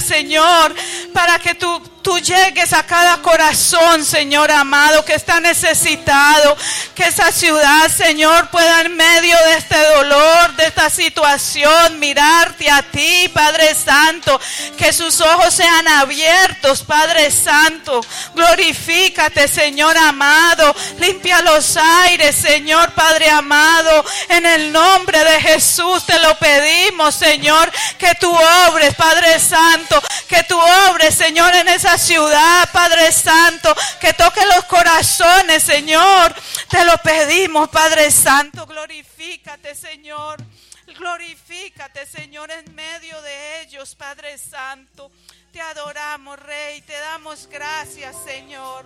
[0.00, 0.74] Señor,
[1.12, 6.56] para que tú, tú llegues a cada corazón, Señor amado, que está necesitado,
[6.94, 12.80] que esa ciudad, Señor, pueda en medio de este dolor, de esta situación, mirarte a
[12.80, 14.40] ti, Padre Santo,
[14.78, 18.00] que sus ojos sean abiertos, Padre Santo,
[18.34, 26.18] glorifícate, Señor amado, limpia los aires, Señor Padre amado, en el nombre de Jesús te
[26.20, 28.34] lo pedimos, Señor, que tú
[28.70, 30.56] obres, Padre Santo, que tú
[30.90, 36.34] obres, Señor, en esa ciudad, Padre Santo, que toque los corazones, Señor.
[36.68, 40.38] Te lo pedimos, Padre Santo, glorifícate, Señor.
[40.86, 45.10] Glorifícate, Señor, en medio de ellos, Padre Santo.
[45.52, 46.80] Te adoramos, Rey.
[46.82, 48.84] Te damos gracias, Señor.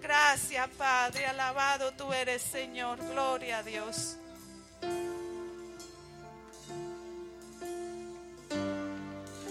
[0.00, 1.26] Gracias, Padre.
[1.26, 2.98] Alabado tú eres, Señor.
[3.08, 4.16] Gloria a Dios.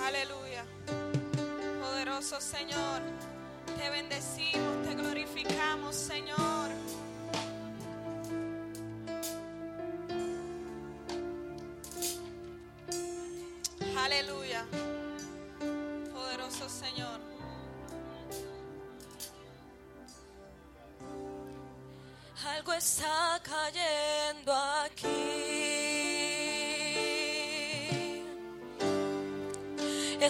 [0.06, 0.43] Aleluya.
[2.24, 3.02] Poderoso Señor,
[3.78, 6.70] te bendecimos, te glorificamos, Señor.
[13.98, 14.66] Aleluya.
[16.14, 17.20] Poderoso Señor.
[22.46, 25.83] Algo está cayendo aquí.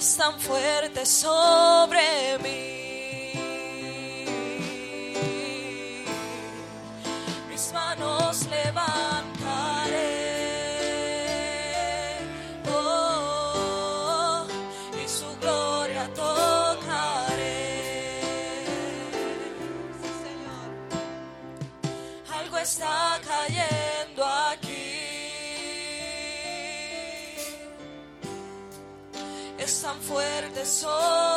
[0.04, 2.73] Es tan fuerte sobre mí.
[30.66, 31.33] Fuerte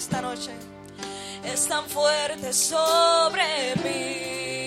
[0.00, 0.52] esta noche.
[1.44, 4.66] Es tan fuerte sobre mí.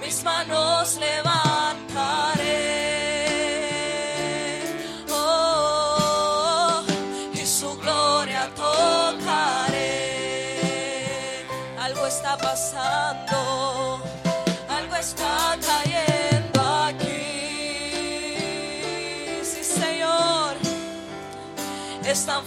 [0.00, 1.25] Mis manos levantaré.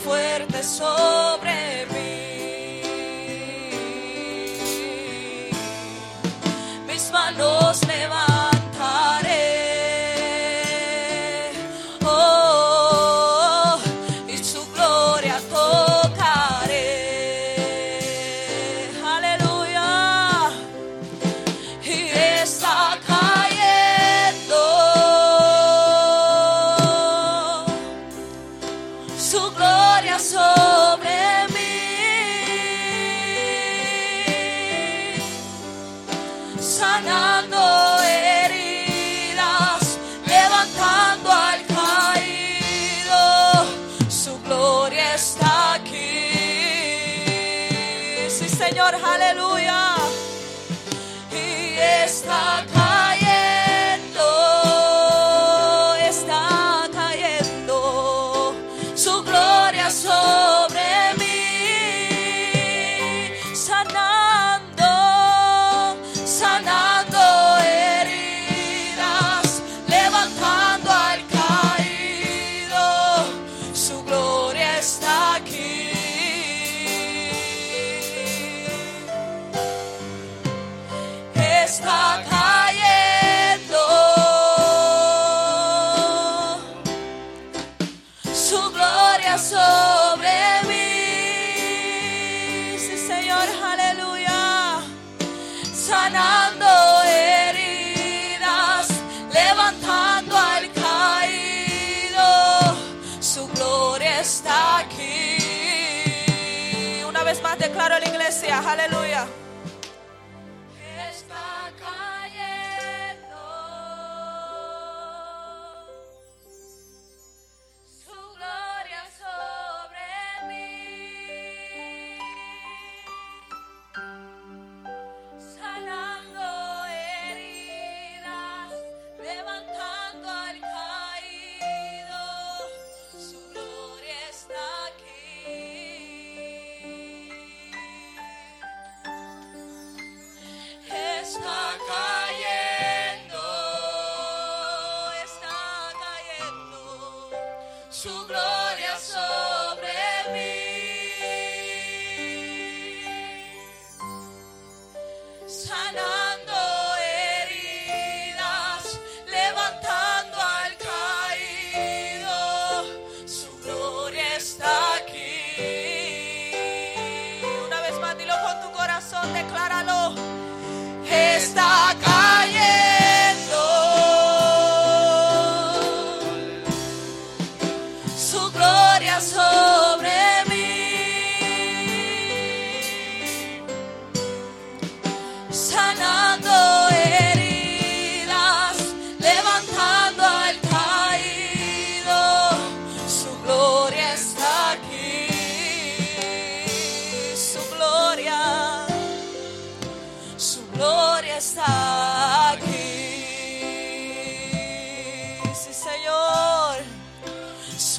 [0.10, 1.49] Fuerte sobre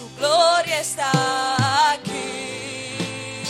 [0.01, 1.11] su gloria está
[1.93, 3.43] aquí.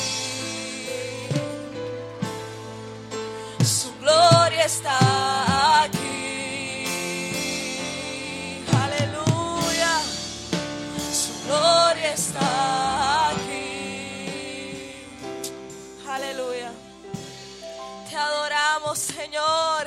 [3.64, 4.98] Su gloria está
[5.84, 6.08] aquí.
[8.82, 10.00] Aleluya.
[11.22, 15.06] Su gloria está aquí.
[16.08, 16.72] Aleluya.
[18.08, 19.86] Te adoramos, Señor.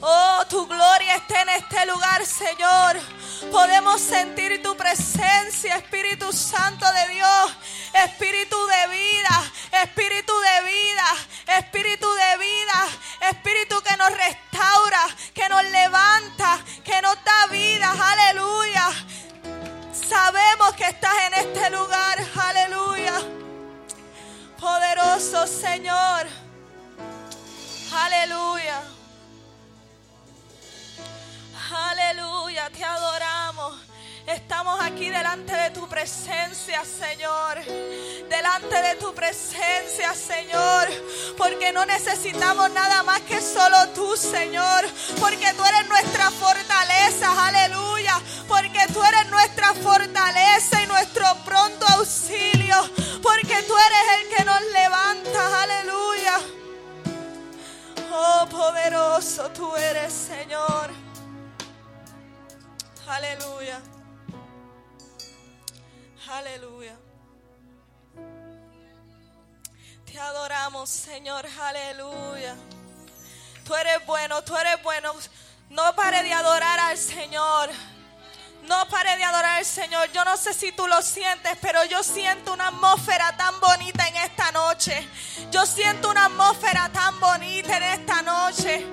[0.00, 3.13] Oh, tu gloria está en este lugar, Señor.
[3.50, 7.56] Podemos sentir tu presencia, Espíritu Santo de Dios.
[7.94, 9.52] Espíritu de vida,
[9.84, 12.88] Espíritu de vida, Espíritu de vida,
[13.30, 17.92] Espíritu que nos restaura, que nos levanta, que nos da vida.
[17.92, 18.90] Aleluya.
[19.92, 22.18] Sabemos que estás en este lugar.
[22.36, 23.14] Aleluya.
[24.58, 26.26] Poderoso Señor.
[27.92, 28.93] Aleluya.
[31.70, 33.74] Aleluya, te adoramos.
[34.26, 37.64] Estamos aquí delante de tu presencia, Señor.
[38.28, 40.88] Delante de tu presencia, Señor.
[41.38, 44.84] Porque no necesitamos nada más que solo tú, Señor.
[45.20, 48.20] Porque tú eres nuestra fortaleza, aleluya.
[48.46, 52.76] Porque tú eres nuestra fortaleza y nuestro pronto auxilio.
[53.22, 56.40] Porque tú eres el que nos levanta, aleluya.
[58.12, 61.03] Oh, poderoso tú eres, Señor.
[63.06, 63.80] Aleluya.
[66.30, 66.96] Aleluya.
[70.06, 71.46] Te adoramos, Señor.
[71.60, 72.56] Aleluya.
[73.64, 75.12] Tú eres bueno, tú eres bueno.
[75.70, 77.70] No pare de adorar al Señor.
[78.62, 80.10] No pare de adorar al Señor.
[80.12, 84.16] Yo no sé si tú lo sientes, pero yo siento una atmósfera tan bonita en
[84.16, 85.06] esta noche.
[85.50, 88.86] Yo siento una atmósfera tan bonita en esta noche.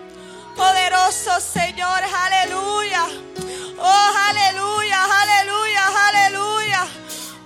[0.55, 3.07] Poderoso Señor, aleluya.
[3.83, 6.87] Oh, aleluya, aleluya, aleluya.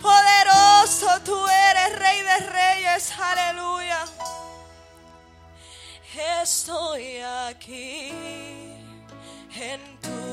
[0.02, 4.06] Poderoso tú eres, Rey de Reyes, aleluya.
[6.42, 8.12] Estoy aquí
[9.56, 10.25] en tu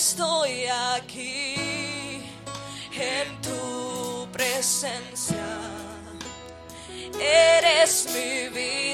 [0.00, 0.64] estoy
[0.96, 2.22] aquí
[2.94, 5.46] en tu presencia.
[7.20, 8.89] Eres mi vida.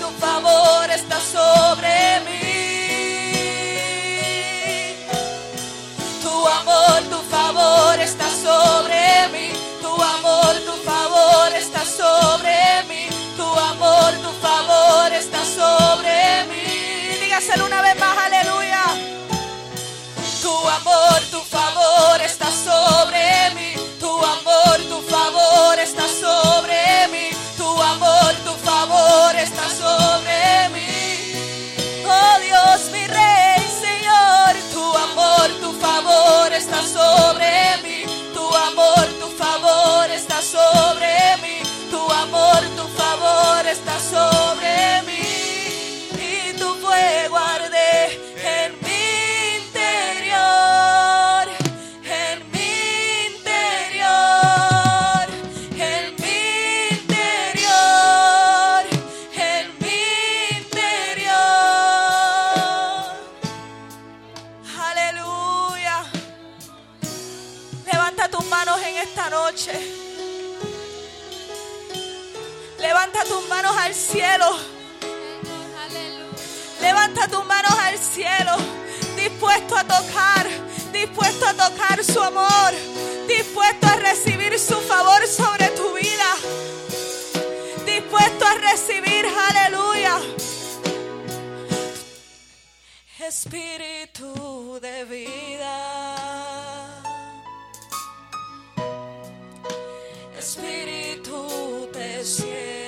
[0.00, 2.44] tu favor está sobre mí.
[6.22, 9.52] Tu amor, tu favor está sobre mí.
[9.82, 13.08] Tu amor, tu favor está sobre mí.
[13.36, 17.18] Tu amor, tu favor está sobre mí.
[17.20, 18.82] Dígaselo una vez más, aleluya.
[20.42, 23.74] Tu amor, tu favor está sobre mí.
[24.00, 26.43] Tu amor, tu favor está sobre mí.
[78.14, 78.56] cielo,
[79.16, 80.46] dispuesto a tocar,
[80.92, 82.72] dispuesto a tocar su amor,
[83.26, 86.30] dispuesto a recibir su favor sobre tu vida,
[87.84, 90.16] dispuesto a recibir, aleluya.
[93.18, 95.76] Espíritu de vida.
[100.38, 102.83] Espíritu de cielo.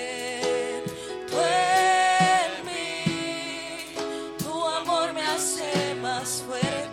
[5.36, 6.85] hace más fuerte.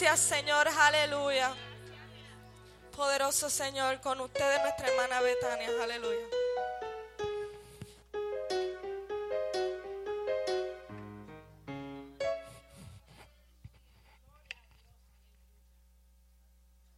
[0.00, 0.66] Gracias, Señor.
[0.66, 1.54] Aleluya.
[2.96, 5.68] Poderoso Señor, con ustedes nuestra hermana Betania.
[5.82, 6.26] Aleluya.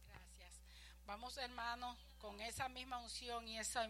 [0.07, 0.61] Gracias.
[1.05, 3.85] Vamos, hermanos, con esa misma unción y esa,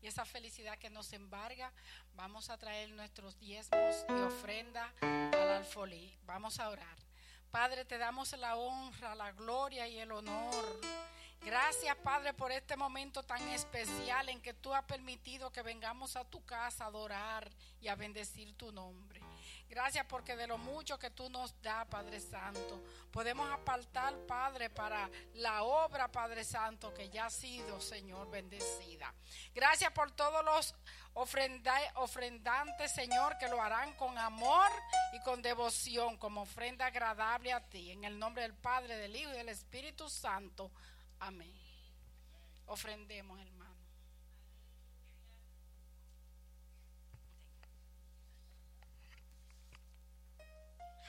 [0.00, 1.74] y esa felicidad que nos embarga,
[2.14, 6.16] vamos a traer nuestros diezmos y ofrenda al alfolí.
[6.24, 7.05] Vamos a orar.
[7.56, 10.78] Padre, te damos la honra, la gloria y el honor.
[11.40, 16.24] Gracias, Padre, por este momento tan especial en que tú has permitido que vengamos a
[16.26, 19.22] tu casa a adorar y a bendecir tu nombre.
[19.70, 25.08] Gracias porque de lo mucho que tú nos das, Padre Santo, podemos apartar, Padre, para
[25.36, 29.14] la obra, Padre Santo, que ya ha sido, Señor, bendecida.
[29.54, 30.74] Gracias por todos los
[31.16, 34.70] ofrenda- ofrendantes, Señor, que lo harán con amor
[35.12, 37.90] y con devoción, como ofrenda agradable a ti.
[37.90, 40.70] En el nombre del Padre, del Hijo y del Espíritu Santo.
[41.18, 41.54] Amén.
[42.66, 43.76] Ofrendemos, hermano.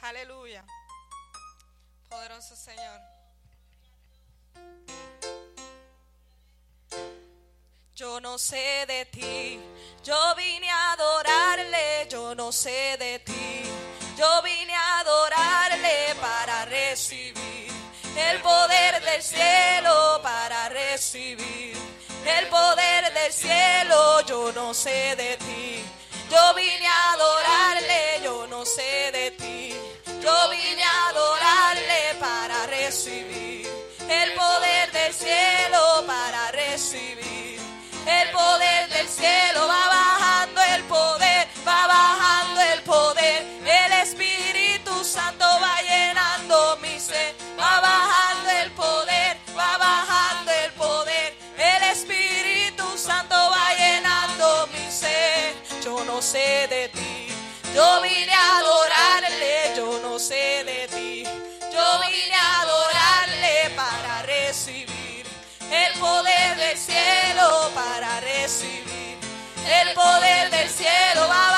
[0.02, 0.64] Aleluya.
[2.10, 3.02] Poderoso Señor.
[7.98, 9.60] Yo no sé de ti,
[10.04, 13.64] yo vine a adorarle, yo no sé de ti,
[14.16, 17.72] yo vine a adorarle para recibir
[18.16, 21.76] el poder del cielo, para recibir
[22.38, 25.84] el poder del cielo, yo no sé de ti,
[26.30, 29.74] yo vine a adorarle, yo no sé de ti,
[30.22, 33.68] yo vine a adorarle para recibir
[34.08, 37.47] el poder del cielo, para recibir
[38.08, 43.46] el poder del cielo va bajando el poder, va bajando el poder.
[43.66, 51.36] El Espíritu Santo va llenando mi ser, va bajando el poder, va bajando el poder.
[51.58, 55.56] El Espíritu Santo va llenando mi ser.
[55.84, 57.28] Yo no sé de ti,
[57.76, 60.77] yo vine a adorarle, yo no sé de
[66.08, 69.18] poder del cielo para recibir.
[69.80, 71.57] El poder del cielo va bajando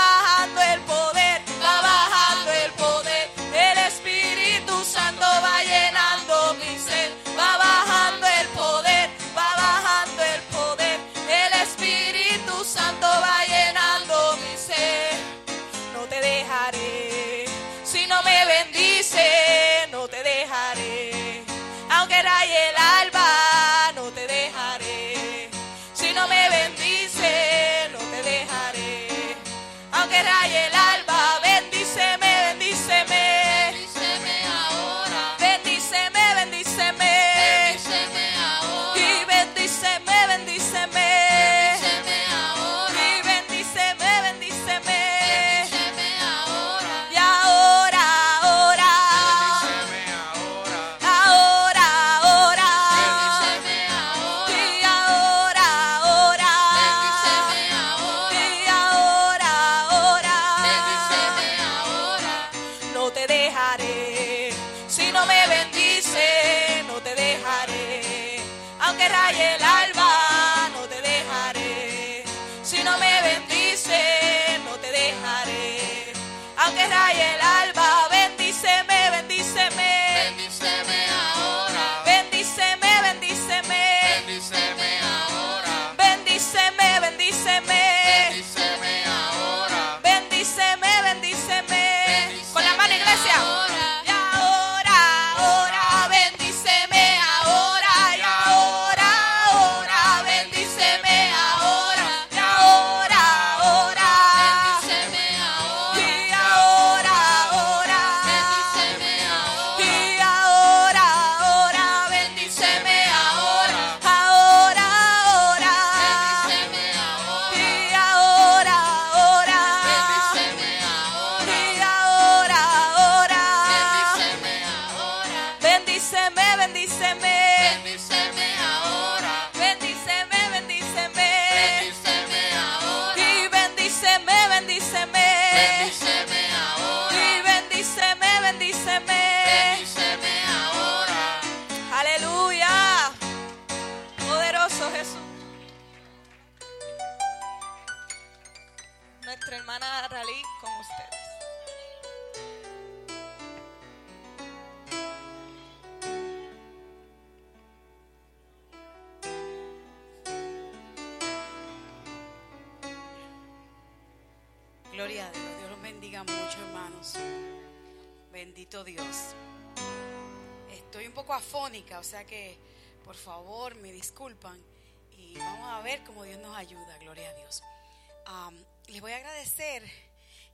[178.88, 179.84] Les voy a agradecer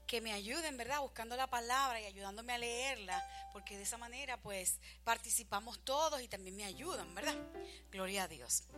[0.06, 1.00] que me ayuden, ¿verdad?
[1.00, 3.22] Buscando la palabra y ayudándome a leerla,
[3.52, 7.36] porque de esa manera pues participamos todos y también me ayudan, ¿verdad?
[7.90, 8.64] Gloria a Dios.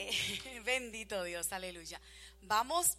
[0.00, 2.00] Eh, bendito Dios, aleluya.
[2.42, 2.98] Vamos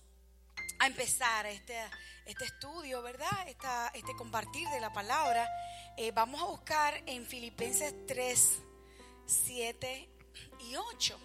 [0.79, 1.79] a empezar este,
[2.25, 3.47] este estudio, ¿verdad?
[3.93, 5.49] Este compartir de la palabra.
[5.95, 8.59] Eh, vamos a buscar en Filipenses 3,
[9.25, 10.09] 7
[10.59, 11.19] y 8.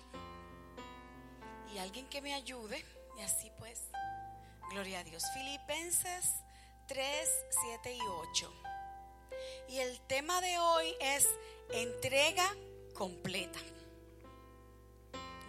[1.75, 2.85] Y alguien que me ayude,
[3.18, 3.81] y así pues,
[4.75, 5.23] gloria a Dios.
[5.33, 6.35] Filipenses
[6.89, 7.29] 3,
[7.65, 8.53] 7 y 8.
[9.69, 11.29] Y el tema de hoy es
[11.71, 12.53] entrega
[12.93, 13.61] completa.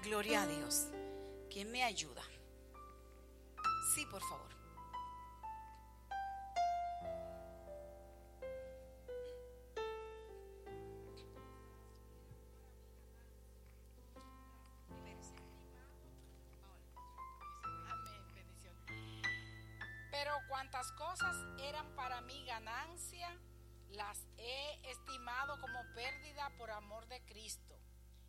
[0.03, 0.89] Gloria a Dios.
[1.49, 2.21] ¿Quién me ayuda?
[3.95, 4.44] Sí, por favor.
[21.59, 23.29] Eran para mí ganancia,
[23.91, 27.79] las he estimado como pérdida por amor de Cristo.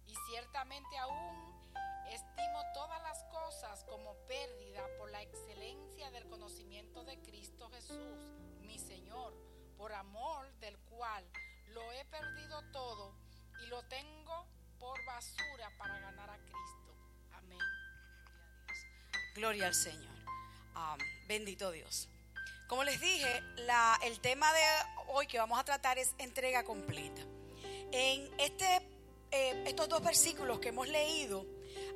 [0.07, 1.75] Y ciertamente aún
[2.09, 8.21] estimo todas las cosas como pérdida por la excelencia del conocimiento de Cristo Jesús,
[8.61, 9.35] mi Señor,
[9.77, 11.29] por amor del cual
[11.69, 13.17] lo he perdido todo
[13.65, 14.47] y lo tengo
[14.79, 16.95] por basura para ganar a Cristo.
[17.33, 17.59] Amén.
[19.35, 20.15] Gloria al Señor.
[21.27, 22.09] Bendito Dios.
[22.67, 23.43] Como les dije,
[24.03, 24.61] el tema de
[25.09, 27.23] hoy que vamos a tratar es entrega completa.
[27.93, 28.89] En este,
[29.31, 31.47] eh, estos dos versículos que hemos leído,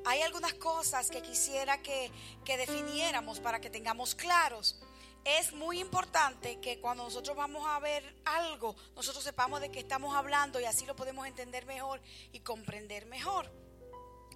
[0.05, 2.09] hay algunas cosas que quisiera que,
[2.45, 4.81] que definiéramos para que tengamos claros.
[5.25, 10.15] Es muy importante que cuando nosotros vamos a ver algo, nosotros sepamos de qué estamos
[10.15, 13.51] hablando y así lo podemos entender mejor y comprender mejor.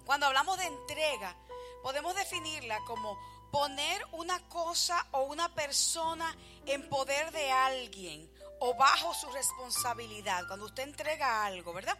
[0.04, 1.34] Cuando hablamos de entrega,
[1.82, 3.18] podemos definirla como
[3.56, 10.46] poner una cosa o una persona en poder de alguien o bajo su responsabilidad.
[10.46, 11.98] Cuando usted entrega algo, ¿verdad?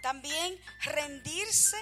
[0.00, 1.76] También rendirse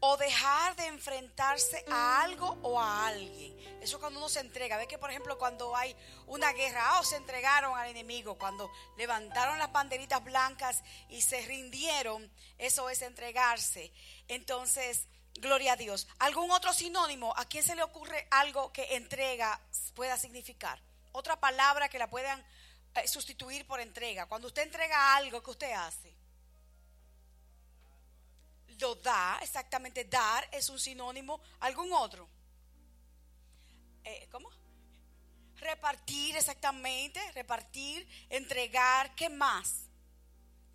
[0.00, 3.54] o dejar de enfrentarse a algo o a alguien.
[3.82, 4.78] Eso cuando uno se entrega.
[4.78, 5.94] Ve que, por ejemplo, cuando hay
[6.26, 12.32] una guerra, o se entregaron al enemigo, cuando levantaron las banderitas blancas y se rindieron,
[12.56, 13.92] eso es entregarse.
[14.26, 16.06] Entonces, gloria a Dios.
[16.18, 17.34] ¿Algún otro sinónimo?
[17.36, 19.60] ¿A quién se le ocurre algo que entrega
[19.94, 20.80] pueda significar?
[21.12, 22.44] Otra palabra que la puedan
[22.94, 24.26] eh, sustituir por entrega.
[24.26, 26.14] Cuando usted entrega algo, ¿qué usted hace?
[28.80, 31.40] Lo da, exactamente, dar es un sinónimo.
[31.60, 32.28] ¿Algún otro?
[34.02, 34.50] Eh, ¿Cómo?
[35.56, 39.84] Repartir, exactamente, repartir, entregar, ¿qué más?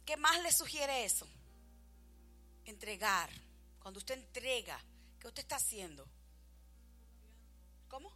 [0.05, 1.27] ¿Qué más le sugiere eso?
[2.65, 3.29] Entregar.
[3.89, 4.79] Cuando usted entrega,
[5.19, 6.07] ¿qué usted está haciendo?
[7.87, 8.11] ¿Cómo?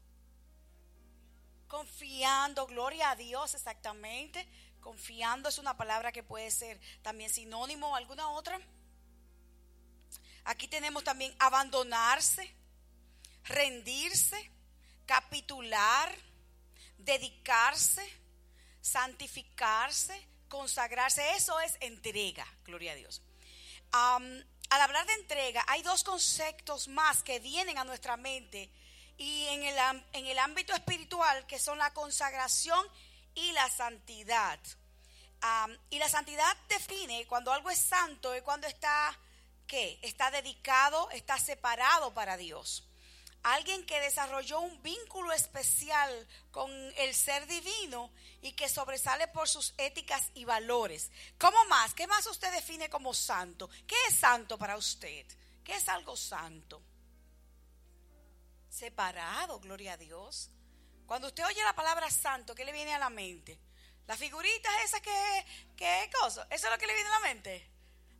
[1.67, 4.47] Confiando, gloria a Dios, exactamente.
[4.81, 8.61] Confiando es una palabra que puede ser también sinónimo o alguna otra.
[10.43, 12.53] Aquí tenemos también abandonarse,
[13.45, 14.51] rendirse,
[15.07, 16.15] capitular,
[16.99, 18.07] dedicarse,
[18.79, 21.31] santificarse, consagrarse.
[21.35, 23.23] Eso es entrega, gloria a Dios.
[24.73, 28.71] Al hablar de entrega, hay dos conceptos más que vienen a nuestra mente
[29.17, 29.75] y en el,
[30.13, 32.83] en el ámbito espiritual, que son la consagración
[33.35, 34.59] y la santidad.
[35.41, 39.15] Am, y la santidad define cuando algo es santo, es cuando está,
[39.67, 39.99] ¿qué?
[40.01, 42.83] Está dedicado, está separado para Dios.
[43.43, 49.73] Alguien que desarrolló un vínculo especial con el ser divino y que sobresale por sus
[49.77, 51.11] éticas y valores.
[51.37, 51.93] ¿Cómo más?
[51.93, 53.69] ¿Qué más usted define como santo?
[53.85, 55.25] ¿Qué es santo para usted?
[55.63, 56.81] ¿Qué es algo santo?
[58.69, 60.49] Separado, gloria a Dios.
[61.05, 63.59] Cuando usted oye la palabra santo, ¿qué le viene a la mente?
[64.07, 67.69] Las figuritas esas que, que cosa, ¿eso es lo que le viene a la mente?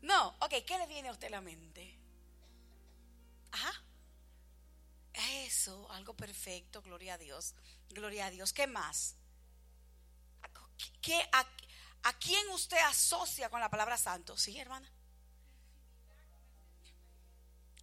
[0.02, 1.98] No, ok, ¿qué le viene a usted a la mente?
[3.52, 3.83] Ajá.
[5.14, 7.54] Eso, algo perfecto, gloria a Dios.
[7.90, 8.52] Gloria a Dios.
[8.52, 9.16] ¿Qué más?
[11.02, 11.46] ¿Qué, a,
[12.04, 14.36] a quién usted asocia con la palabra santo?
[14.38, 14.90] Sí, hermana.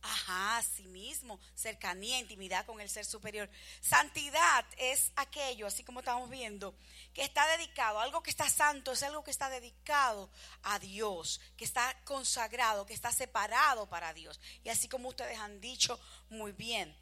[0.02, 3.50] Ajá, sí mismo, cercanía, intimidad con el ser superior.
[3.82, 6.74] Santidad es aquello, así como estamos viendo,
[7.12, 10.30] que está dedicado, algo que está santo, es algo que está dedicado
[10.62, 14.40] a Dios, que está consagrado, que está separado para Dios.
[14.64, 16.96] Y así como ustedes han dicho muy bien.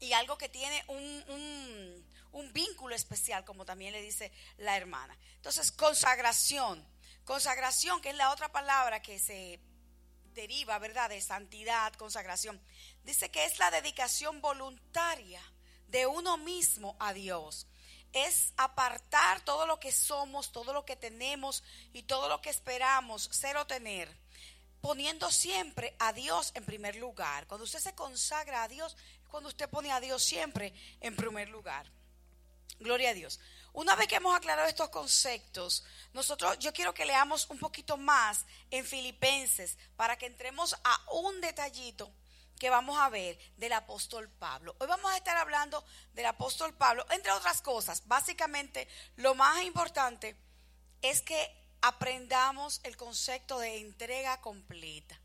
[0.00, 5.16] Y algo que tiene un, un, vínculo especial, como también le dice la hermana.
[5.36, 6.86] Entonces, consagración.
[7.24, 9.60] Consagración, que es la otra palabra que se
[10.36, 12.60] deriva, ¿verdad?, de santidad, consagración.
[13.02, 15.40] Dice que es la dedicación voluntaria
[15.88, 17.66] de uno mismo a Dios.
[18.12, 23.28] Es apartar todo lo que somos, todo lo que tenemos y todo lo que esperamos
[23.32, 24.08] ser o tener,
[24.80, 27.46] poniendo siempre a Dios en primer lugar.
[27.46, 28.96] Cuando usted se consagra a Dios,
[29.28, 31.90] cuando usted pone a Dios siempre en primer lugar.
[32.78, 33.40] Gloria a Dios.
[33.72, 38.46] Una vez que hemos aclarado estos conceptos, nosotros yo quiero que leamos un poquito más
[38.70, 42.10] en Filipenses para que entremos a un detallito
[42.58, 44.74] que vamos a ver del apóstol Pablo.
[44.78, 45.84] Hoy vamos a estar hablando
[46.14, 48.06] del apóstol Pablo, entre otras cosas.
[48.06, 50.36] Básicamente, lo más importante
[51.02, 55.20] es que aprendamos el concepto de entrega completa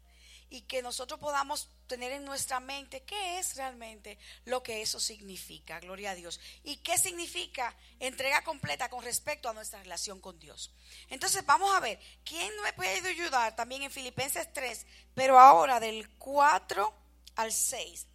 [0.49, 5.77] y que nosotros podamos tener en nuestra mente qué es realmente lo que eso significa,
[5.81, 10.73] gloria a Dios, y qué significa entrega completa con respecto a nuestra relación con Dios.
[11.09, 16.09] Entonces vamos a ver, ¿quién me puede ayudar también en Filipenses 3, pero ahora del
[16.17, 16.93] 4
[17.35, 18.07] al 6?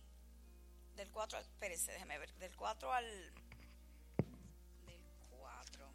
[0.94, 3.34] Del 4, espérense, déjeme ver, del 4 al...
[4.86, 5.86] Del 4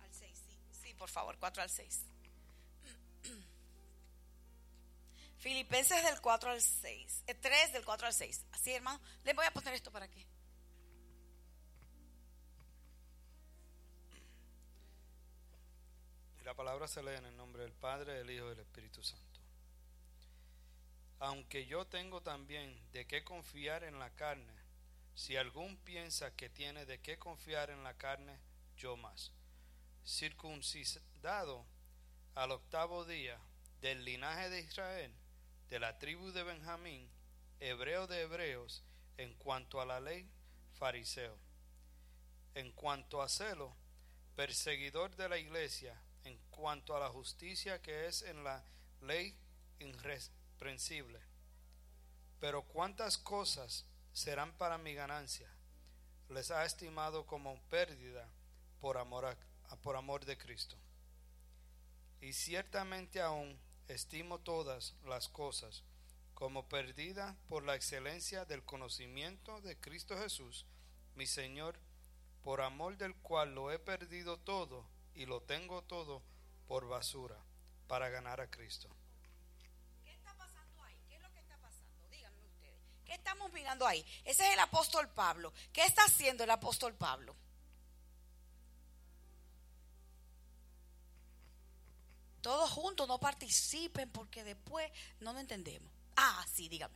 [0.00, 2.06] al 6, sí, sí, por favor, 4 al 6.
[5.46, 7.22] Filipenses del 4 al 6.
[7.40, 8.46] 3 del 4 al 6.
[8.50, 9.00] Así, hermano.
[9.22, 10.26] Les voy a poner esto para qué.
[16.40, 19.04] Y la palabra se lee en el nombre del Padre, del Hijo y del Espíritu
[19.04, 19.40] Santo.
[21.20, 24.52] Aunque yo tengo también de qué confiar en la carne,
[25.14, 28.36] si algún piensa que tiene de qué confiar en la carne,
[28.76, 29.30] yo más.
[30.04, 31.64] Circuncidado
[32.34, 33.38] al octavo día
[33.80, 35.14] del linaje de Israel,
[35.68, 37.08] de la tribu de Benjamín,
[37.60, 38.84] hebreo de hebreos,
[39.16, 40.28] en cuanto a la ley,
[40.74, 41.38] fariseo.
[42.54, 43.76] En cuanto a celo,
[44.34, 48.64] perseguidor de la iglesia, en cuanto a la justicia que es en la
[49.00, 49.36] ley
[49.78, 51.20] irreprensible.
[52.40, 55.50] Pero cuántas cosas serán para mi ganancia,
[56.28, 58.28] les ha estimado como pérdida
[58.80, 60.76] por amor, a, por amor de Cristo.
[62.20, 65.84] Y ciertamente aún estimo todas las cosas
[66.34, 70.66] como perdida por la excelencia del conocimiento de Cristo Jesús,
[71.14, 71.78] mi Señor,
[72.42, 76.22] por amor del cual lo he perdido todo y lo tengo todo
[76.68, 77.38] por basura,
[77.86, 78.94] para ganar a Cristo.
[80.04, 81.00] ¿Qué está pasando ahí?
[81.08, 82.08] ¿Qué es lo que está pasando?
[82.10, 82.82] Díganme ustedes.
[83.06, 84.04] ¿Qué estamos mirando ahí?
[84.24, 85.54] Ese es el apóstol Pablo.
[85.72, 87.34] ¿Qué está haciendo el apóstol Pablo?
[92.46, 95.92] Todos juntos no participen porque después no lo entendemos.
[96.14, 96.94] Ah, sí, dígame.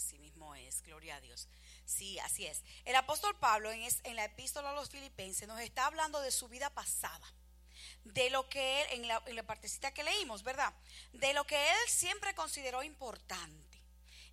[0.00, 1.46] Así mismo es, gloria a Dios.
[1.84, 2.62] Sí, así es.
[2.86, 6.48] El apóstol Pablo en, en la epístola a los filipenses nos está hablando de su
[6.48, 7.34] vida pasada,
[8.04, 10.72] de lo que él, en la, en la partecita que leímos, ¿verdad?
[11.12, 13.78] De lo que él siempre consideró importante.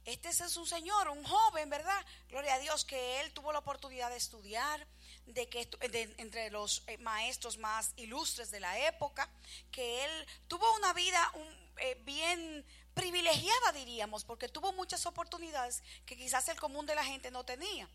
[0.05, 2.05] Este es un señor, un joven, ¿verdad?
[2.29, 4.87] Gloria a Dios que él tuvo la oportunidad de estudiar,
[5.25, 5.67] de que
[6.17, 9.29] entre los eh, maestros más ilustres de la época,
[9.69, 11.29] que él tuvo una vida
[11.79, 12.65] eh, bien
[12.97, 17.87] privilegiada, diríamos, porque tuvo muchas oportunidades que quizás el común de la gente no tenía.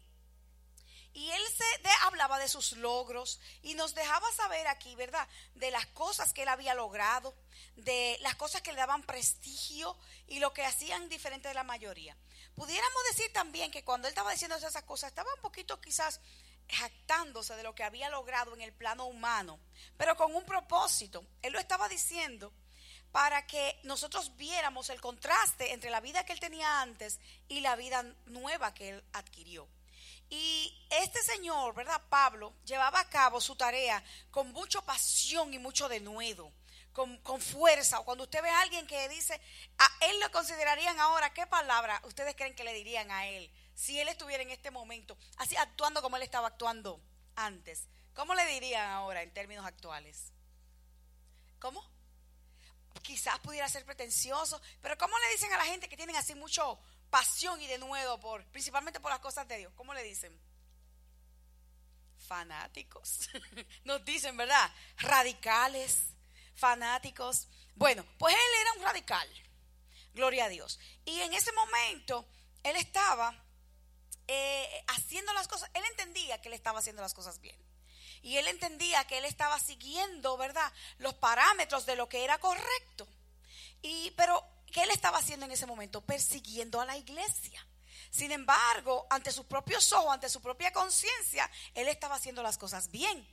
[1.13, 1.65] Y él se
[2.05, 5.29] hablaba de sus logros y nos dejaba saber aquí, ¿verdad?
[5.55, 7.35] De las cosas que él había logrado,
[7.75, 12.17] de las cosas que le daban prestigio y lo que hacían diferente de la mayoría.
[12.55, 16.21] Pudiéramos decir también que cuando él estaba diciendo esas cosas, estaba un poquito quizás
[16.69, 19.59] jactándose de lo que había logrado en el plano humano,
[19.97, 21.27] pero con un propósito.
[21.43, 22.53] Él lo estaba diciendo
[23.13, 27.77] para que nosotros viéramos el contraste entre la vida que él tenía antes y la
[27.77, 29.69] vida nueva que él adquirió.
[30.31, 32.01] Y este señor, ¿verdad?
[32.09, 36.51] Pablo, llevaba a cabo su tarea con mucha pasión y mucho denuedo,
[36.95, 38.01] con, con fuerza.
[38.01, 39.39] Cuando usted ve a alguien que dice,
[39.79, 43.53] a él lo considerarían ahora, ¿qué palabra ustedes creen que le dirían a él?
[43.75, 46.99] Si él estuviera en este momento, así actuando como él estaba actuando
[47.37, 47.89] antes.
[48.15, 50.33] ¿Cómo le dirían ahora en términos actuales?
[51.59, 51.92] ¿Cómo?
[53.03, 56.79] Quizás pudiera ser pretencioso, pero ¿cómo le dicen a la gente que tienen así mucho
[57.11, 59.73] pasión y denuedo por, principalmente por las cosas de Dios?
[59.77, 60.39] ¿Cómo le dicen?
[62.27, 63.29] Fanáticos.
[63.85, 64.73] Nos dicen, ¿verdad?
[64.99, 66.15] Radicales,
[66.55, 67.49] fanáticos.
[67.75, 69.29] Bueno, pues él era un radical.
[70.15, 70.79] Gloria a Dios.
[71.05, 72.27] Y en ese momento
[72.63, 73.35] él estaba
[74.29, 77.59] eh, haciendo las cosas, él entendía que él estaba haciendo las cosas bien.
[78.23, 83.09] Y él entendía que él estaba siguiendo, ¿verdad?, los parámetros de lo que era correcto.
[83.83, 86.01] Y, pero, ¿qué él estaba haciendo en ese momento?
[86.01, 87.67] Persiguiendo a la iglesia.
[88.11, 92.91] Sin embargo, ante sus propios ojos, ante su propia conciencia, él estaba haciendo las cosas
[92.91, 93.27] bien.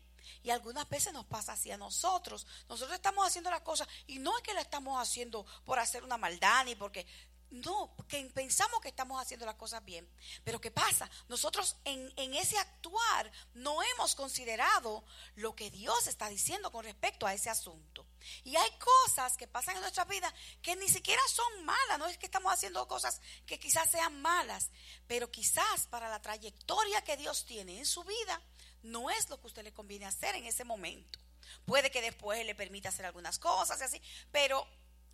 [0.44, 2.48] Y algunas veces nos pasa así a nosotros.
[2.68, 6.18] Nosotros estamos haciendo las cosas y no es que la estamos haciendo por hacer una
[6.18, 7.06] maldad ni porque
[7.52, 10.08] no, porque pensamos que estamos haciendo las cosas bien.
[10.44, 11.10] Pero ¿qué pasa?
[11.28, 15.04] Nosotros en, en, ese actuar no hemos considerado
[15.36, 18.06] lo que Dios está diciendo con respecto a ese asunto.
[18.44, 20.32] Y hay cosas que pasan en nuestra vida
[20.62, 21.98] que ni siquiera son malas.
[21.98, 24.70] No es que estamos haciendo cosas que quizás sean malas,
[25.08, 28.42] pero quizás para la trayectoria que Dios tiene en su vida,
[28.84, 31.20] no es lo que a usted le conviene hacer en ese momento.
[31.66, 34.68] Puede que después le permita hacer algunas cosas y así, pero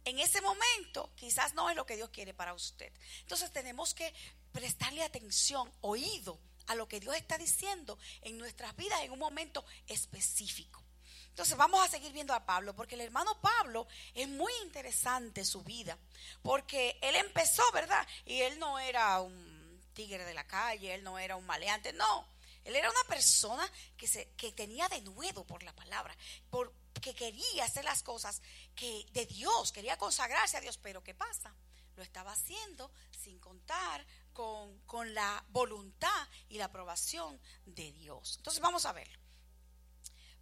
[0.06, 2.92] en ese momento quizás no es lo que Dios quiere para usted.
[3.22, 4.14] Entonces tenemos que
[4.52, 9.66] prestarle atención, oído a lo que Dios está diciendo en nuestras vidas en un momento
[9.88, 10.84] específico.
[11.30, 15.64] Entonces vamos a seguir viendo a Pablo, porque el hermano Pablo es muy interesante su
[15.64, 15.98] vida,
[16.42, 18.08] porque él empezó, ¿verdad?
[18.26, 22.30] Y él no era un tigre de la calle, él no era un maleante, no.
[22.64, 26.16] Él era una persona que, se, que tenía denuedo por la palabra,
[26.50, 28.42] por, que quería hacer las cosas
[28.76, 31.54] que de Dios, quería consagrarse a Dios, pero ¿qué pasa?
[31.96, 38.36] Lo estaba haciendo sin contar con, con la voluntad y la aprobación de Dios.
[38.38, 39.10] Entonces vamos a ver.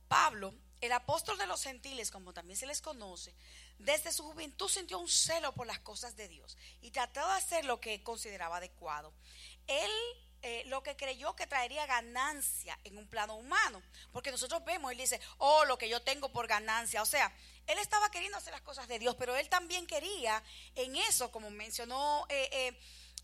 [0.07, 3.33] Pablo, el apóstol de los gentiles, como también se les conoce,
[3.79, 7.65] desde su juventud sintió un celo por las cosas de Dios y trató de hacer
[7.65, 9.13] lo que consideraba adecuado.
[9.67, 9.91] Él
[10.43, 13.81] eh, lo que creyó que traería ganancia en un plano humano.
[14.11, 17.01] Porque nosotros vemos, él dice, oh, lo que yo tengo por ganancia.
[17.01, 17.33] O sea,
[17.65, 20.43] él estaba queriendo hacer las cosas de Dios, pero él también quería
[20.75, 22.77] en eso, como mencionó eh,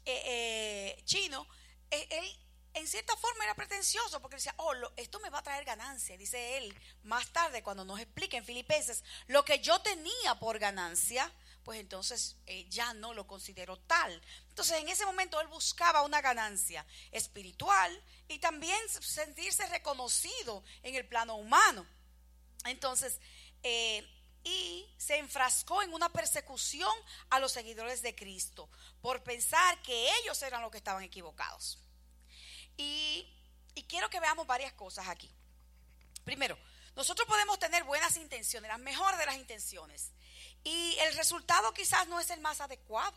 [0.06, 1.46] eh, Chino,
[1.92, 2.40] él
[2.74, 6.18] en cierta forma era pretencioso porque decía, oh, esto me va a traer ganancia.
[6.18, 11.32] Dice él más tarde cuando nos explica en Filipenses, lo que yo tenía por ganancia,
[11.64, 14.22] pues entonces eh, ya no lo considero tal.
[14.50, 21.08] Entonces en ese momento él buscaba una ganancia espiritual y también sentirse reconocido en el
[21.08, 21.86] plano humano.
[22.66, 23.20] Entonces,
[23.64, 24.08] eh,
[24.44, 26.92] y se enfrascó en una persecución
[27.30, 28.70] a los seguidores de Cristo
[29.02, 31.80] por pensar que ellos eran los que estaban equivocados.
[32.78, 33.28] Y,
[33.76, 35.30] y quiero que veamos varias cosas aquí.
[36.24, 36.58] Primero,
[36.96, 40.12] nosotros podemos tener buenas intenciones, las mejores de las intenciones,
[40.64, 43.16] y el resultado quizás no es el más adecuado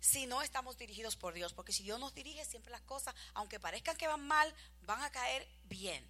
[0.00, 3.58] si no estamos dirigidos por Dios, porque si Dios nos dirige siempre las cosas, aunque
[3.58, 6.08] parezcan que van mal, van a caer bien.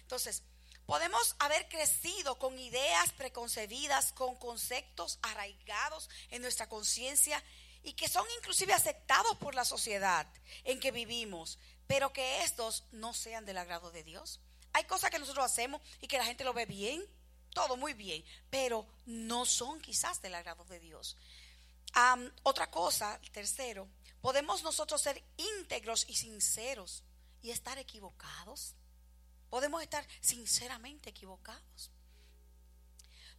[0.00, 0.42] Entonces,
[0.86, 7.42] podemos haber crecido con ideas preconcebidas, con conceptos arraigados en nuestra conciencia
[7.82, 10.26] y que son inclusive aceptados por la sociedad
[10.64, 14.40] en que vivimos, pero que estos no sean del agrado de Dios.
[14.72, 17.04] Hay cosas que nosotros hacemos y que la gente lo ve bien,
[17.52, 21.16] todo muy bien, pero no son quizás del agrado de Dios.
[22.42, 23.88] otra cosa, tercero,
[24.20, 27.04] podemos nosotros ser íntegros y sinceros
[27.42, 28.74] y estar equivocados.
[29.50, 31.90] Podemos estar sinceramente equivocados.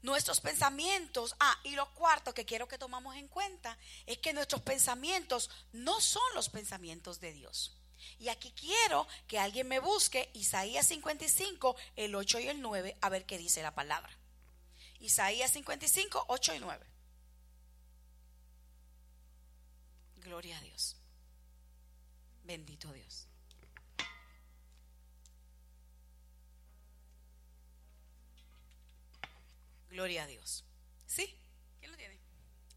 [0.03, 4.61] Nuestros pensamientos, ah, y lo cuarto que quiero que tomamos en cuenta es que nuestros
[4.61, 7.77] pensamientos no son los pensamientos de Dios.
[8.19, 13.09] Y aquí quiero que alguien me busque Isaías 55, el 8 y el 9, a
[13.09, 14.17] ver qué dice la palabra.
[14.99, 16.85] Isaías 55, 8 y 9.
[20.17, 20.95] Gloria a Dios.
[22.43, 23.27] Bendito Dios.
[29.89, 30.65] Gloria a Dios.
[31.05, 31.37] ¿Sí?
[31.79, 32.19] ¿Quién lo tiene?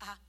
[0.01, 0.21] Ajá.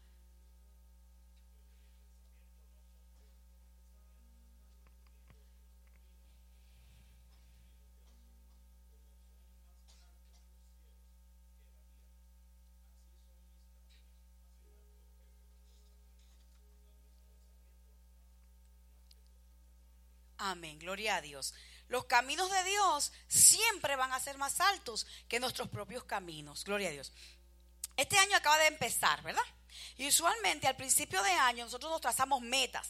[20.38, 21.54] Amén, gloria a Dios.
[21.88, 26.90] Los caminos de Dios siempre van a ser más altos que nuestros propios caminos, gloria
[26.90, 27.14] a Dios.
[27.96, 29.44] Este año acaba de empezar, ¿verdad?
[29.98, 32.90] Y usualmente al principio de año nosotros nos trazamos metas.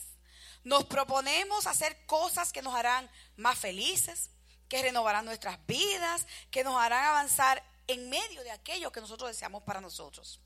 [0.63, 4.31] Nos proponemos hacer cosas que nos harán más felices,
[4.67, 9.63] que renovarán nuestras vidas, que nos harán avanzar en medio de aquello que nosotros deseamos
[9.63, 10.41] para nosotros.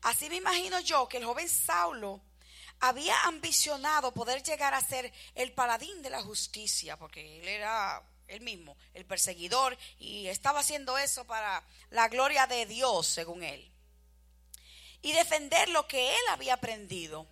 [0.00, 2.20] Así me imagino yo que el joven Saulo
[2.82, 8.40] había ambicionado poder llegar a ser el paladín de la justicia, porque él era él
[8.40, 13.70] mismo, el perseguidor, y estaba haciendo eso para la gloria de Dios, según él.
[15.00, 17.28] Y defender lo que él había aprendido.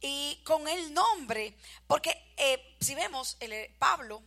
[0.00, 4.22] Y con el nombre, porque eh, si vemos, el, Pablo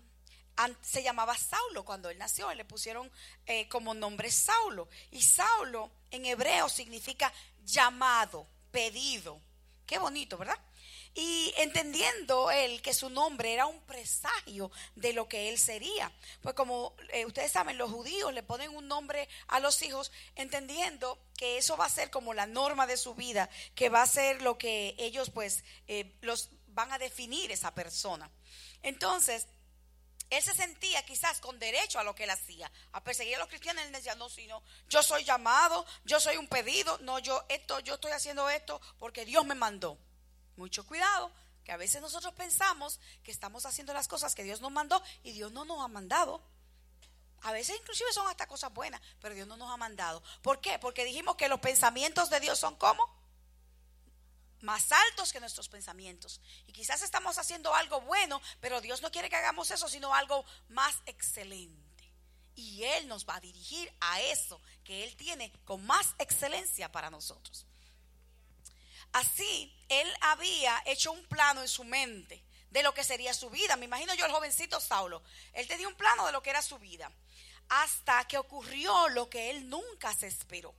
[0.55, 3.11] an- se llamaba Saulo cuando él nació, le pusieron
[3.47, 4.87] eh, como nombre Saulo.
[5.11, 7.33] Y Saulo en hebreo significa
[7.65, 9.41] llamado, pedido.
[9.93, 10.57] Qué bonito, ¿verdad?
[11.13, 16.11] Y entendiendo él que su nombre era un presagio de lo que él sería.
[16.41, 21.19] Pues como eh, ustedes saben, los judíos le ponen un nombre a los hijos entendiendo
[21.37, 24.41] que eso va a ser como la norma de su vida, que va a ser
[24.41, 28.31] lo que ellos pues eh, los van a definir esa persona.
[28.81, 29.45] Entonces,
[30.37, 33.47] él se sentía quizás con derecho a lo que él hacía, a perseguir a los
[33.47, 33.83] cristianos.
[33.83, 37.95] Él decía, no, sino yo soy llamado, yo soy un pedido, no, yo esto, yo
[37.95, 39.97] estoy haciendo esto porque Dios me mandó.
[40.55, 41.31] Mucho cuidado,
[41.63, 45.31] que a veces nosotros pensamos que estamos haciendo las cosas que Dios nos mandó y
[45.31, 46.41] Dios no nos ha mandado.
[47.41, 50.23] A veces inclusive son hasta cosas buenas, pero Dios no nos ha mandado.
[50.41, 50.79] ¿Por qué?
[50.79, 53.22] Porque dijimos que los pensamientos de Dios son como
[54.63, 56.41] más altos que nuestros pensamientos.
[56.65, 60.45] Y quizás estamos haciendo algo bueno, pero Dios no quiere que hagamos eso, sino algo
[60.69, 61.83] más excelente.
[62.55, 67.09] Y Él nos va a dirigir a eso que Él tiene con más excelencia para
[67.09, 67.65] nosotros.
[69.11, 73.75] Así, Él había hecho un plano en su mente de lo que sería su vida.
[73.75, 75.21] Me imagino yo el jovencito Saulo.
[75.51, 77.11] Él tenía un plano de lo que era su vida.
[77.69, 80.73] Hasta que ocurrió lo que Él nunca se esperó.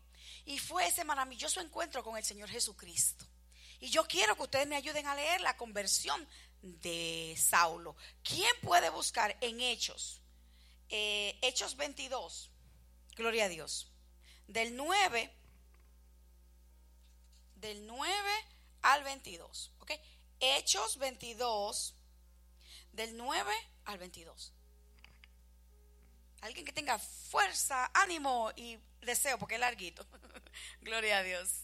[0.47, 3.25] Y fue ese maravilloso encuentro con el Señor Jesucristo.
[3.85, 6.27] Y yo quiero que ustedes me ayuden a leer la conversión
[6.63, 7.95] de Saulo.
[8.23, 10.23] ¿Quién puede buscar en Hechos?
[10.89, 12.51] Eh, Hechos 22.
[13.15, 13.93] Gloria a Dios.
[14.49, 15.31] Del 9.
[17.57, 18.31] Del 9
[18.81, 19.73] al 22.
[19.81, 19.91] ¿Ok?
[20.41, 21.95] Hechos 22.
[22.93, 23.53] Del 9
[23.85, 24.55] al 22.
[26.41, 30.07] Alguien que tenga fuerza, ánimo y deseo, porque es larguito.
[30.81, 31.64] Gloria a Dios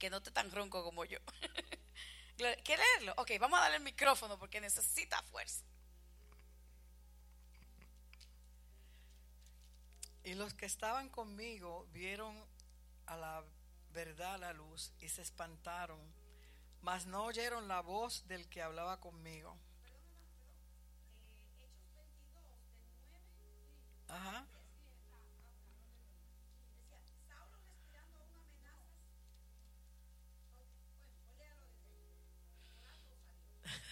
[0.00, 1.18] que no esté tan ronco como yo.
[2.64, 3.14] ¿Quiere leerlo?
[3.18, 5.64] Ok, vamos a darle el micrófono porque necesita fuerza.
[10.24, 12.34] Y los que estaban conmigo vieron
[13.06, 13.44] a la
[13.92, 16.00] verdad la luz y se espantaron,
[16.80, 19.56] mas no oyeron la voz del que hablaba conmigo.
[24.08, 24.46] Ajá.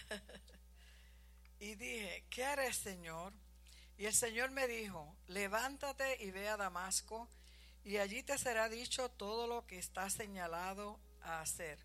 [1.61, 3.33] Y dije, ¿qué haré, Señor?
[3.97, 7.27] Y el Señor me dijo, levántate y ve a Damasco,
[7.83, 11.77] y allí te será dicho todo lo que está señalado a hacer.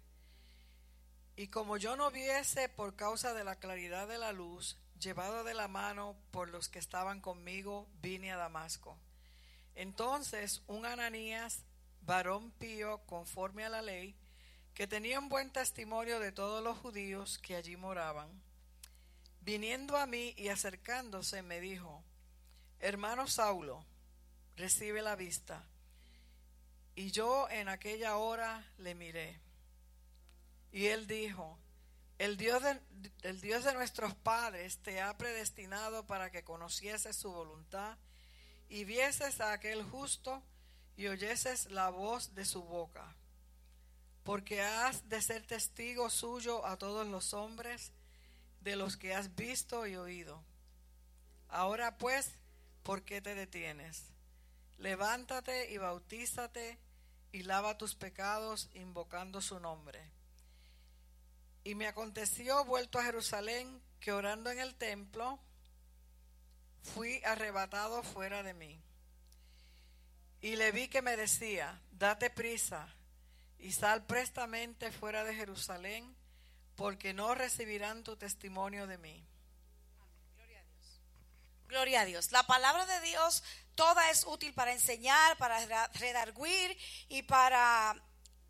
[1.34, 5.54] Y como yo no viese por causa de la claridad de la luz, llevado de
[5.54, 8.96] la mano por los que estaban conmigo, vine a Damasco.
[9.74, 11.64] Entonces un Ananías,
[12.02, 14.16] varón pío conforme a la ley,
[14.74, 18.42] que tenía un buen testimonio de todos los judíos que allí moraban,
[19.40, 22.02] viniendo a mí y acercándose me dijo,
[22.80, 23.86] hermano Saulo,
[24.56, 25.64] recibe la vista.
[26.96, 29.40] Y yo en aquella hora le miré.
[30.72, 31.58] Y él dijo,
[32.18, 32.80] el Dios, de,
[33.22, 37.96] el Dios de nuestros padres te ha predestinado para que conocieses su voluntad
[38.68, 40.42] y vieses a aquel justo
[40.96, 43.16] y oyeses la voz de su boca.
[44.24, 47.92] Porque has de ser testigo suyo a todos los hombres
[48.62, 50.42] de los que has visto y oído.
[51.48, 52.32] Ahora pues,
[52.82, 54.06] ¿por qué te detienes?
[54.78, 56.78] Levántate y bautízate
[57.32, 60.10] y lava tus pecados invocando su nombre.
[61.62, 65.38] Y me aconteció, vuelto a Jerusalén, que orando en el templo,
[66.82, 68.80] fui arrebatado fuera de mí.
[70.40, 72.88] Y le vi que me decía, date prisa
[73.58, 76.14] y sal prestamente fuera de Jerusalén,
[76.76, 79.24] porque no recibirán tu testimonio de mí.
[81.68, 82.30] Gloria a Dios.
[82.30, 83.42] La palabra de Dios
[83.74, 86.78] toda es útil para enseñar, para redarguir
[87.08, 87.96] y para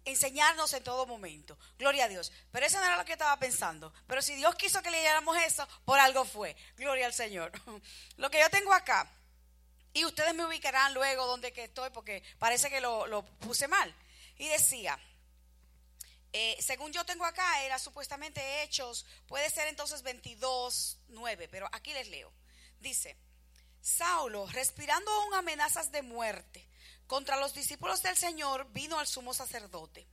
[0.04, 1.58] enseñarnos en todo momento.
[1.78, 2.32] Gloria a Dios.
[2.52, 3.92] Pero eso no era lo que estaba pensando.
[4.06, 6.56] Pero si Dios quiso que leyéramos eso, por algo fue.
[6.76, 7.52] Gloria al Señor.
[8.16, 9.10] Lo que yo tengo acá,
[9.92, 13.94] y ustedes me ubicarán luego donde que estoy, porque parece que lo puse mal.
[14.38, 14.98] Y decía,
[16.32, 21.92] eh, según yo tengo acá, era supuestamente Hechos, puede ser entonces 22, 9, pero aquí
[21.92, 22.32] les leo.
[22.80, 23.16] Dice,
[23.80, 26.66] Saulo, respirando aún amenazas de muerte
[27.06, 30.08] contra los discípulos del Señor, vino al sumo sacerdote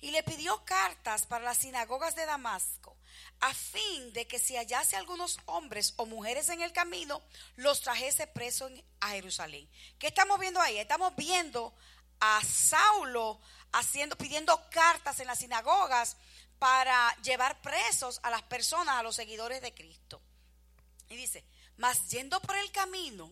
[0.00, 2.96] y le pidió cartas para las sinagogas de Damasco,
[3.40, 7.22] a fin de que si hallase algunos hombres o mujeres en el camino,
[7.56, 8.70] los trajese presos
[9.00, 9.68] a Jerusalén.
[9.98, 10.78] ¿Qué estamos viendo ahí?
[10.78, 11.74] Estamos viendo
[12.20, 13.40] a Saulo
[13.74, 16.16] haciendo, pidiendo cartas en las sinagogas
[16.58, 20.20] para llevar presos a las personas, a los seguidores de Cristo.
[21.08, 21.44] Y dice,
[21.76, 23.30] mas yendo por el camino,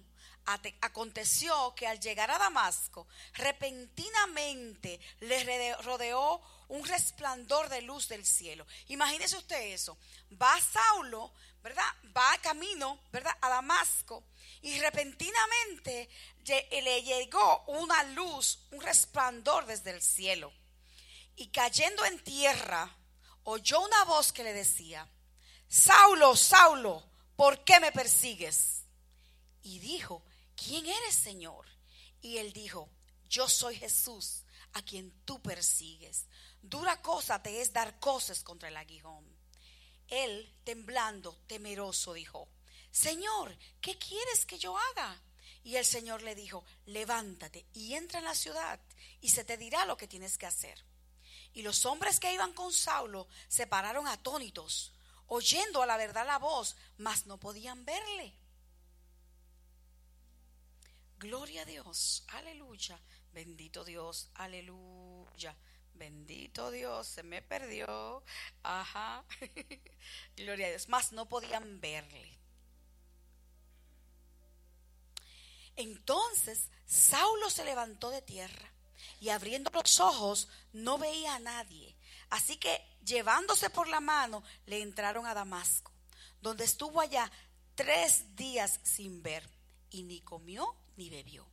[0.80, 8.66] aconteció que al llegar a Damasco, repentinamente le rodeó un resplandor de luz del cielo.
[8.88, 9.98] Imagínese usted eso.
[10.40, 11.32] Va Saulo,
[11.62, 11.84] ¿verdad?
[12.16, 13.36] Va camino, ¿verdad?
[13.40, 14.24] A Damasco.
[14.62, 16.08] Y repentinamente
[16.46, 20.52] le llegó una luz, un resplandor desde el cielo.
[21.36, 22.96] Y cayendo en tierra,
[23.44, 25.08] oyó una voz que le decía,
[25.68, 27.02] Saulo, Saulo,
[27.36, 28.84] ¿por qué me persigues?
[29.62, 30.24] Y dijo,
[30.56, 31.66] ¿quién eres, Señor?
[32.20, 32.90] Y él dijo,
[33.28, 36.26] yo soy Jesús, a quien tú persigues.
[36.60, 39.24] Dura cosa te es dar cosas contra el aguijón.
[40.08, 42.48] Él, temblando, temeroso, dijo,
[42.90, 45.20] Señor, ¿qué quieres que yo haga?
[45.64, 48.80] Y el Señor le dijo, levántate y entra en la ciudad
[49.20, 50.84] y se te dirá lo que tienes que hacer.
[51.54, 54.92] Y los hombres que iban con Saulo se pararon atónitos,
[55.26, 58.34] oyendo a la verdad la voz, mas no podían verle.
[61.18, 62.98] Gloria a Dios, aleluya,
[63.32, 65.56] bendito Dios, aleluya,
[65.94, 68.24] bendito Dios, se me perdió,
[68.64, 69.24] ajá,
[70.36, 72.41] gloria a Dios, mas no podían verle.
[75.76, 78.72] Entonces Saulo se levantó de tierra
[79.20, 81.96] y abriendo los ojos no veía a nadie.
[82.30, 85.92] Así que llevándose por la mano le entraron a Damasco,
[86.40, 87.30] donde estuvo allá
[87.74, 89.48] tres días sin ver
[89.90, 91.46] y ni comió ni bebió.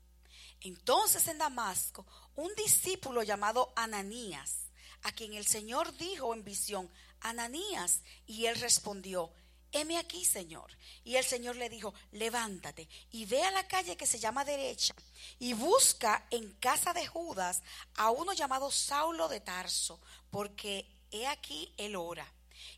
[0.61, 2.05] Entonces en Damasco
[2.35, 4.67] un discípulo llamado Ananías,
[5.03, 6.91] a quien el Señor dijo en visión,
[7.21, 9.31] Ananías, y él respondió,
[9.71, 10.71] heme aquí, Señor.
[11.03, 14.93] Y el Señor le dijo, levántate y ve a la calle que se llama derecha
[15.39, 17.61] y busca en casa de Judas
[17.95, 19.99] a uno llamado Saulo de Tarso,
[20.29, 22.31] porque he aquí él ora.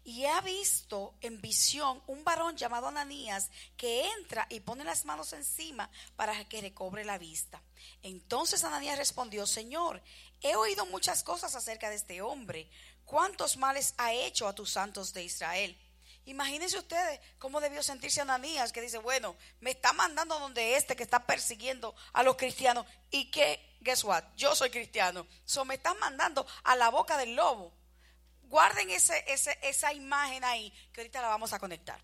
[0.03, 5.33] Y ha visto en visión un varón llamado Ananías que entra y pone las manos
[5.33, 7.61] encima para que recobre la vista.
[8.03, 10.01] Entonces Ananías respondió, Señor,
[10.41, 12.69] he oído muchas cosas acerca de este hombre.
[13.05, 15.77] ¿Cuántos males ha hecho a tus santos de Israel?
[16.25, 21.03] Imagínense ustedes cómo debió sentirse Ananías, que dice, bueno, me está mandando donde este que
[21.03, 25.25] está persiguiendo a los cristianos y que, guess what, yo soy cristiano.
[25.45, 27.73] So me están mandando a la boca del lobo.
[28.43, 31.99] Guarden esa imagen ahí, que ahorita la vamos a conectar.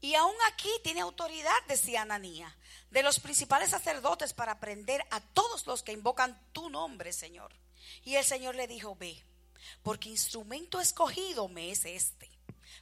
[0.00, 2.52] Y aún aquí tiene autoridad, decía Ananías,
[2.90, 7.54] de los principales sacerdotes para prender a todos los que invocan tu nombre, Señor.
[8.02, 9.24] Y el Señor le dijo, ve,
[9.82, 12.33] porque instrumento escogido me es este,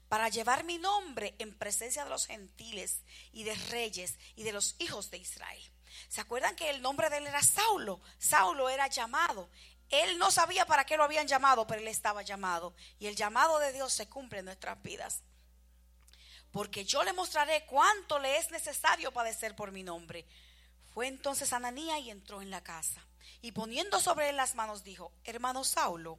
[0.08, 3.00] para llevar mi nombre en presencia de los gentiles
[3.32, 5.62] y de reyes y de los hijos de Israel.
[6.08, 8.00] ¿Se acuerdan que el nombre de él era Saulo?
[8.18, 9.48] Saulo era llamado.
[9.88, 12.74] Él no sabía para qué lo habían llamado, pero él estaba llamado.
[12.98, 15.22] Y el llamado de Dios se cumple en nuestras vidas.
[16.50, 20.26] Porque yo le mostraré cuánto le es necesario padecer por mi nombre.
[20.94, 23.06] Fue entonces Ananía y entró en la casa.
[23.40, 26.18] Y poniendo sobre él las manos dijo, hermano Saulo,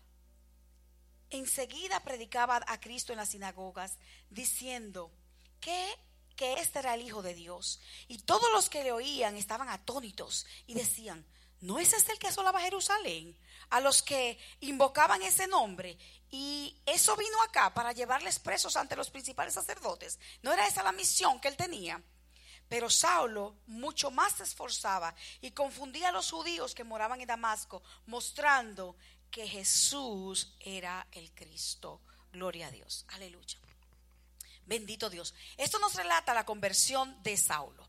[1.31, 3.97] enseguida predicaba a Cristo en las sinagogas,
[4.29, 5.11] diciendo
[5.59, 5.97] que,
[6.35, 7.81] que este era el Hijo de Dios.
[8.07, 11.25] Y todos los que le oían estaban atónitos y decían,
[11.61, 13.37] ¿no es este el que asolaba Jerusalén?
[13.69, 15.97] A los que invocaban ese nombre.
[16.29, 20.19] Y eso vino acá para llevarles presos ante los principales sacerdotes.
[20.41, 22.01] ¿No era esa la misión que él tenía?
[22.71, 27.83] Pero Saulo mucho más se esforzaba y confundía a los judíos que moraban en Damasco,
[28.05, 28.95] mostrando
[29.31, 32.01] que Jesús era el Cristo.
[32.31, 33.05] Gloria a Dios.
[33.09, 33.57] Aleluya.
[34.65, 35.33] Bendito Dios.
[35.57, 37.87] Esto nos relata la conversión de Saulo.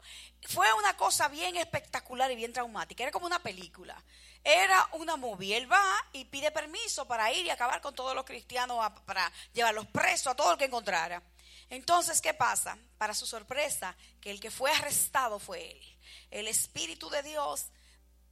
[0.48, 3.02] Fue una cosa bien espectacular y bien traumática.
[3.02, 4.02] Era como una película.
[4.42, 5.56] Era una movie.
[5.56, 9.86] Él va y pide permiso para ir y acabar con todos los cristianos, para llevarlos
[9.88, 11.22] presos a todo el que encontrara.
[11.70, 12.76] Entonces, ¿qué pasa?
[12.98, 15.98] Para su sorpresa, que el que fue arrestado fue él.
[16.30, 17.66] El Espíritu de Dios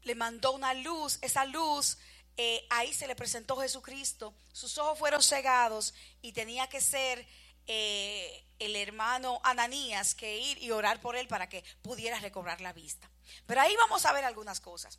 [0.03, 1.99] le mandó una luz, esa luz,
[2.37, 7.27] eh, ahí se le presentó Jesucristo, sus ojos fueron cegados y tenía que ser
[7.67, 12.73] eh, el hermano Ananías que ir y orar por él para que pudiera recobrar la
[12.73, 13.11] vista.
[13.47, 14.99] Pero ahí vamos a ver algunas cosas.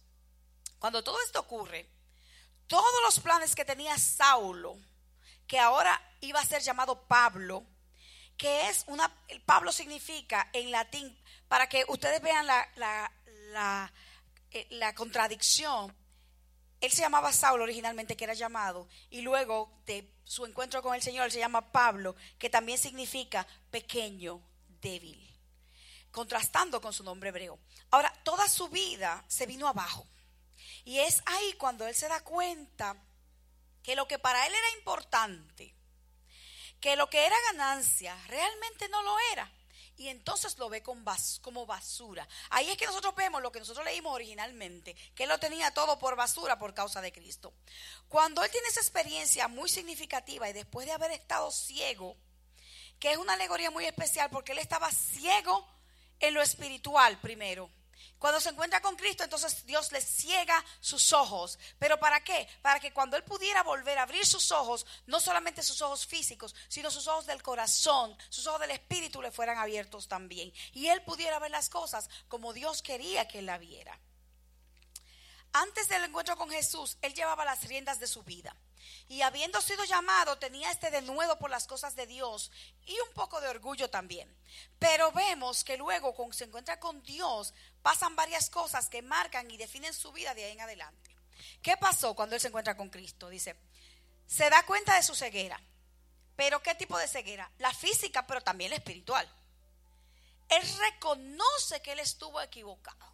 [0.79, 1.89] Cuando todo esto ocurre,
[2.67, 4.77] todos los planes que tenía Saulo,
[5.47, 7.65] que ahora iba a ser llamado Pablo,
[8.37, 9.13] que es una,
[9.45, 11.15] Pablo significa en latín,
[11.47, 13.11] para que ustedes vean la, la,
[13.51, 13.93] la,
[14.51, 15.93] eh, la contradicción,
[16.81, 21.03] él se llamaba Saulo originalmente, que era llamado, y luego de su encuentro con el
[21.03, 24.41] Señor, él se llama Pablo, que también significa pequeño,
[24.81, 25.31] débil,
[26.11, 27.59] contrastando con su nombre hebreo.
[27.91, 30.07] Ahora, toda su vida se vino abajo.
[30.83, 32.97] Y es ahí cuando él se da cuenta
[33.83, 35.75] que lo que para él era importante,
[36.79, 39.51] que lo que era ganancia realmente no lo era.
[39.97, 41.03] Y entonces lo ve con
[41.41, 42.27] como basura.
[42.49, 45.99] Ahí es que nosotros vemos lo que nosotros leímos originalmente, que él lo tenía todo
[45.99, 47.53] por basura por causa de Cristo.
[48.07, 52.15] Cuando él tiene esa experiencia muy significativa y después de haber estado ciego,
[52.99, 55.67] que es una alegoría muy especial porque él estaba ciego
[56.19, 57.69] en lo espiritual primero.
[58.21, 61.57] Cuando se encuentra con Cristo, entonces Dios le ciega sus ojos.
[61.79, 62.47] ¿Pero para qué?
[62.61, 66.53] Para que cuando él pudiera volver a abrir sus ojos, no solamente sus ojos físicos,
[66.67, 70.53] sino sus ojos del corazón, sus ojos del espíritu le fueran abiertos también.
[70.73, 73.99] Y él pudiera ver las cosas como Dios quería que él la viera.
[75.53, 78.55] Antes del encuentro con Jesús, él llevaba las riendas de su vida.
[79.07, 82.51] Y habiendo sido llamado, tenía este denuedo por las cosas de Dios
[82.85, 84.33] y un poco de orgullo también.
[84.79, 89.57] Pero vemos que luego, cuando se encuentra con Dios, pasan varias cosas que marcan y
[89.57, 91.15] definen su vida de ahí en adelante.
[91.61, 93.29] ¿Qué pasó cuando él se encuentra con Cristo?
[93.29, 93.55] Dice,
[94.27, 95.59] se da cuenta de su ceguera.
[96.35, 97.51] ¿Pero qué tipo de ceguera?
[97.57, 99.29] La física, pero también la espiritual.
[100.49, 103.11] Él reconoce que él estuvo equivocado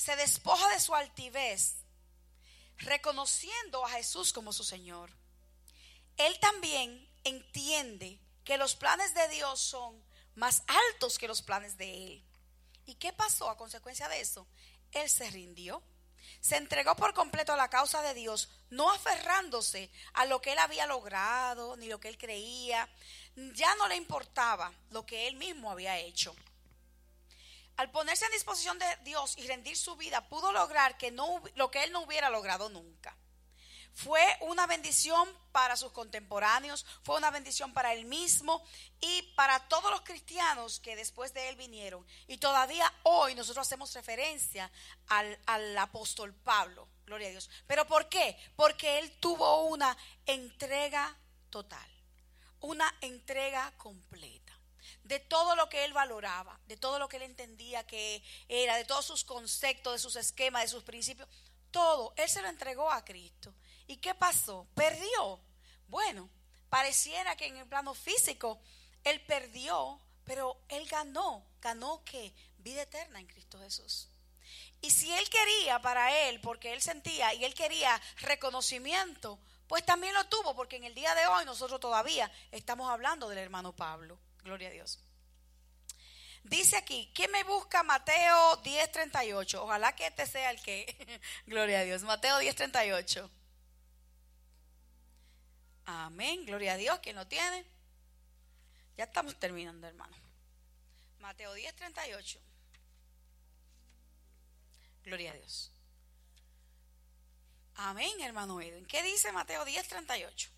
[0.00, 1.79] se despoja de su altivez,
[2.80, 5.10] reconociendo a Jesús como su Señor.
[6.16, 10.02] Él también entiende que los planes de Dios son
[10.34, 12.24] más altos que los planes de Él.
[12.86, 14.46] ¿Y qué pasó a consecuencia de eso?
[14.92, 15.82] Él se rindió.
[16.40, 20.58] Se entregó por completo a la causa de Dios, no aferrándose a lo que él
[20.58, 22.88] había logrado, ni lo que él creía.
[23.34, 26.34] Ya no le importaba lo que él mismo había hecho
[27.80, 31.70] al ponerse en disposición de Dios y rendir su vida, pudo lograr que no, lo
[31.70, 33.16] que él no hubiera logrado nunca.
[33.94, 38.62] Fue una bendición para sus contemporáneos, fue una bendición para él mismo
[39.00, 42.06] y para todos los cristianos que después de él vinieron.
[42.26, 44.70] Y todavía hoy nosotros hacemos referencia
[45.06, 47.48] al, al apóstol Pablo, gloria a Dios.
[47.66, 48.36] ¿Pero por qué?
[48.56, 51.16] Porque él tuvo una entrega
[51.48, 51.90] total,
[52.60, 54.39] una entrega completa
[55.10, 58.84] de todo lo que él valoraba, de todo lo que él entendía que era, de
[58.84, 61.28] todos sus conceptos, de sus esquemas, de sus principios,
[61.72, 63.52] todo, él se lo entregó a Cristo.
[63.88, 64.68] ¿Y qué pasó?
[64.76, 65.40] Perdió.
[65.88, 66.30] Bueno,
[66.68, 68.60] pareciera que en el plano físico
[69.02, 71.44] él perdió, pero él ganó.
[71.60, 72.32] ¿Ganó qué?
[72.58, 74.08] Vida eterna en Cristo Jesús.
[74.80, 80.14] Y si él quería para él, porque él sentía y él quería reconocimiento, pues también
[80.14, 84.20] lo tuvo, porque en el día de hoy nosotros todavía estamos hablando del hermano Pablo.
[84.42, 84.98] Gloria a Dios.
[86.42, 87.82] Dice aquí, ¿quién me busca?
[87.82, 89.60] Mateo 10:38.
[89.60, 91.20] Ojalá que este sea el que.
[91.46, 92.02] Gloria a Dios.
[92.02, 93.30] Mateo 10:38.
[95.84, 96.46] Amén.
[96.46, 96.98] Gloria a Dios.
[97.00, 97.66] ¿Quién lo tiene?
[98.96, 100.16] Ya estamos terminando, hermano.
[101.18, 102.38] Mateo 10:38.
[105.04, 105.72] Gloria a Dios.
[107.74, 108.86] Amén, hermano Edwin.
[108.86, 110.50] ¿Qué dice Mateo 10:38?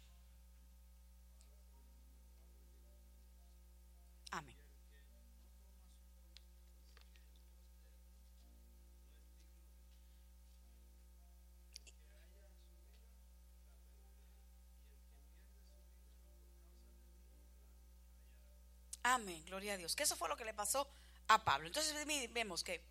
[19.15, 19.95] Amén, gloria a Dios.
[19.95, 20.89] Que eso fue lo que le pasó
[21.29, 21.67] a Pablo.
[21.67, 21.95] Entonces
[22.33, 22.83] vemos que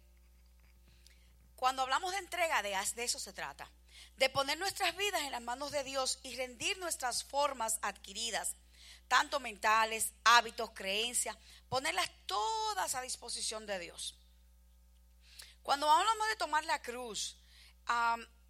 [1.56, 3.70] cuando hablamos de entrega, de, de eso se trata.
[4.18, 8.56] De poner nuestras vidas en las manos de Dios y rendir nuestras formas adquiridas,
[9.08, 11.36] tanto mentales, hábitos, creencias,
[11.70, 14.16] ponerlas todas a disposición de Dios.
[15.64, 17.38] Cuando hablamos de tomar la cruz,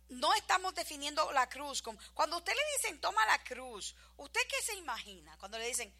[0.09, 1.82] no estamos definiendo la cruz.
[1.82, 5.38] como- Cuando usted le dicen toma la cruz, ¿usted qué se imagina?
[5.38, 5.93] Cuando le dicen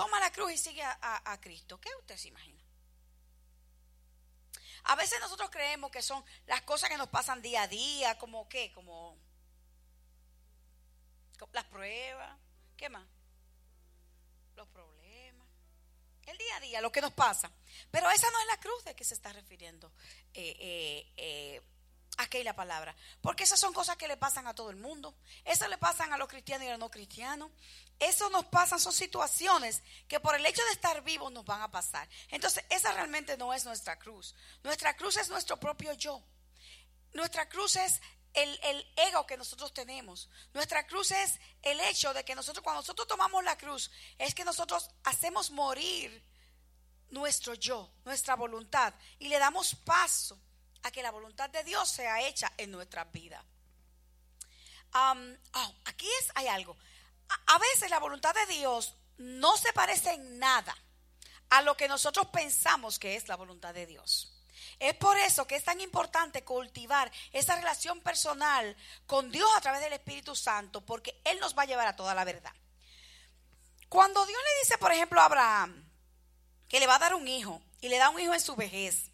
[0.00, 0.98] toma la cruz y sigue a,
[1.32, 2.58] a- Cristo, ¿qué usted se imagina?
[4.84, 8.48] A veces nosotros creemos que son las cosas que nos pasan día a día, como
[8.48, 9.18] qué, como
[11.38, 12.38] como las pruebas,
[12.78, 13.06] ¿qué más?
[14.56, 15.46] Los problemas,
[16.26, 17.50] el día a día, lo que nos pasa.
[17.90, 19.92] Pero esa no es la cruz de que se está refiriendo
[20.32, 21.62] eh, eh, eh,
[22.22, 22.94] aquí la palabra.
[23.20, 25.14] Porque esas son cosas que le pasan a todo el mundo.
[25.44, 27.50] Esas le pasan a los cristianos y a los no cristianos.
[27.98, 31.70] Eso nos pasan, son situaciones que por el hecho de estar vivos nos van a
[31.70, 32.08] pasar.
[32.30, 34.34] Entonces, esa realmente no es nuestra cruz.
[34.62, 36.22] Nuestra cruz es nuestro propio yo.
[37.12, 38.00] Nuestra cruz es
[38.32, 40.30] el, el ego que nosotros tenemos.
[40.54, 44.44] Nuestra cruz es el hecho de que nosotros, cuando nosotros tomamos la cruz, es que
[44.44, 46.24] nosotros hacemos morir
[47.10, 50.38] nuestro yo, nuestra voluntad, y le damos paso
[50.82, 53.44] a que la voluntad de Dios sea hecha en nuestra vida.
[54.92, 56.76] Am, oh, aquí es, hay algo.
[57.46, 60.76] A veces la voluntad de Dios no se parece en nada
[61.50, 64.32] a lo que nosotros pensamos que es la voluntad de Dios.
[64.78, 68.76] Es por eso que es tan importante cultivar esa relación personal
[69.06, 72.14] con Dios a través del Espíritu Santo, porque Él nos va a llevar a toda
[72.14, 72.52] la verdad.
[73.88, 75.86] Cuando Dios le dice, por ejemplo, a Abraham
[76.68, 79.10] que le va a dar un hijo y le da un hijo en su vejez,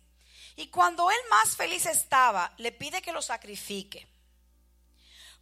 [0.56, 4.08] y cuando él más feliz estaba, le pide que lo sacrifique.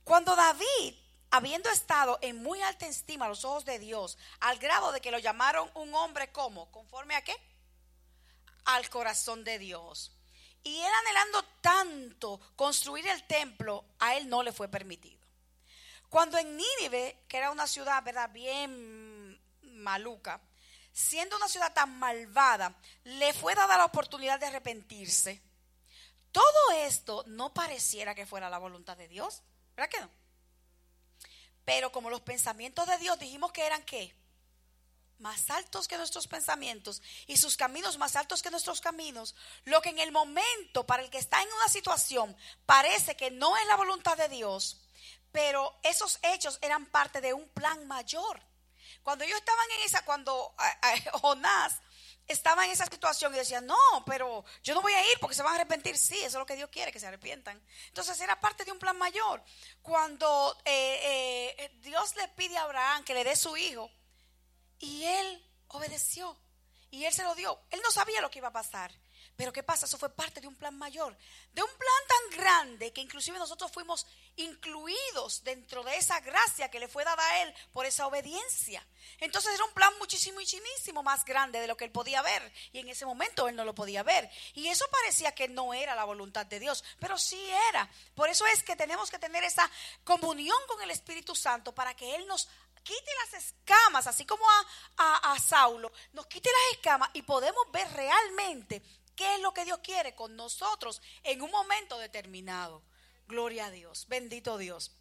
[0.02, 0.94] Cuando David,
[1.30, 5.12] habiendo estado en muy alta estima a los ojos de Dios, al grado de que
[5.12, 7.34] lo llamaron un hombre como, conforme a qué?
[8.64, 10.12] Al corazón de Dios.
[10.64, 15.22] Y él anhelando tanto construir el templo, a él no le fue permitido.
[16.08, 18.30] Cuando en Nínive, que era una ciudad, ¿verdad?
[18.30, 20.40] Bien maluca,
[20.94, 25.42] siendo una ciudad tan malvada, le fue dada la oportunidad de arrepentirse.
[26.30, 29.42] Todo esto no pareciera que fuera la voluntad de Dios,
[29.76, 30.10] ¿verdad que no?
[31.64, 34.14] Pero como los pensamientos de Dios dijimos que eran qué?
[35.18, 39.34] Más altos que nuestros pensamientos y sus caminos más altos que nuestros caminos,
[39.64, 42.36] lo que en el momento para el que está en una situación
[42.66, 44.80] parece que no es la voluntad de Dios,
[45.32, 48.40] pero esos hechos eran parte de un plan mayor.
[49.04, 51.80] Cuando ellos estaban en esa, cuando eh, eh, Jonás
[52.26, 53.76] estaba en esa situación y decía, no,
[54.06, 55.96] pero yo no voy a ir porque se van a arrepentir.
[55.96, 57.62] Sí, eso es lo que Dios quiere, que se arrepientan.
[57.88, 59.42] Entonces era parte de un plan mayor.
[59.82, 63.90] Cuando eh, eh, Dios le pide a Abraham que le dé su hijo
[64.78, 66.36] y él obedeció
[66.90, 67.60] y él se lo dio.
[67.70, 68.92] Él no sabía lo que iba a pasar.
[69.36, 69.86] Pero ¿qué pasa?
[69.86, 71.16] Eso fue parte de un plan mayor,
[71.52, 74.06] de un plan tan grande que inclusive nosotros fuimos
[74.36, 78.86] incluidos dentro de esa gracia que le fue dada a él por esa obediencia.
[79.18, 82.78] Entonces era un plan muchísimo, muchísimo más grande de lo que él podía ver y
[82.78, 84.30] en ese momento él no lo podía ver.
[84.54, 87.90] Y eso parecía que no era la voluntad de Dios, pero sí era.
[88.14, 89.68] Por eso es que tenemos que tener esa
[90.04, 92.48] comunión con el Espíritu Santo para que él nos
[92.84, 94.66] quite las escamas, así como a,
[94.98, 98.82] a, a Saulo, nos quite las escamas y podemos ver realmente
[99.14, 102.82] qué es lo que Dios quiere con nosotros en un momento determinado.
[103.26, 104.92] Gloria a Dios, bendito Dios.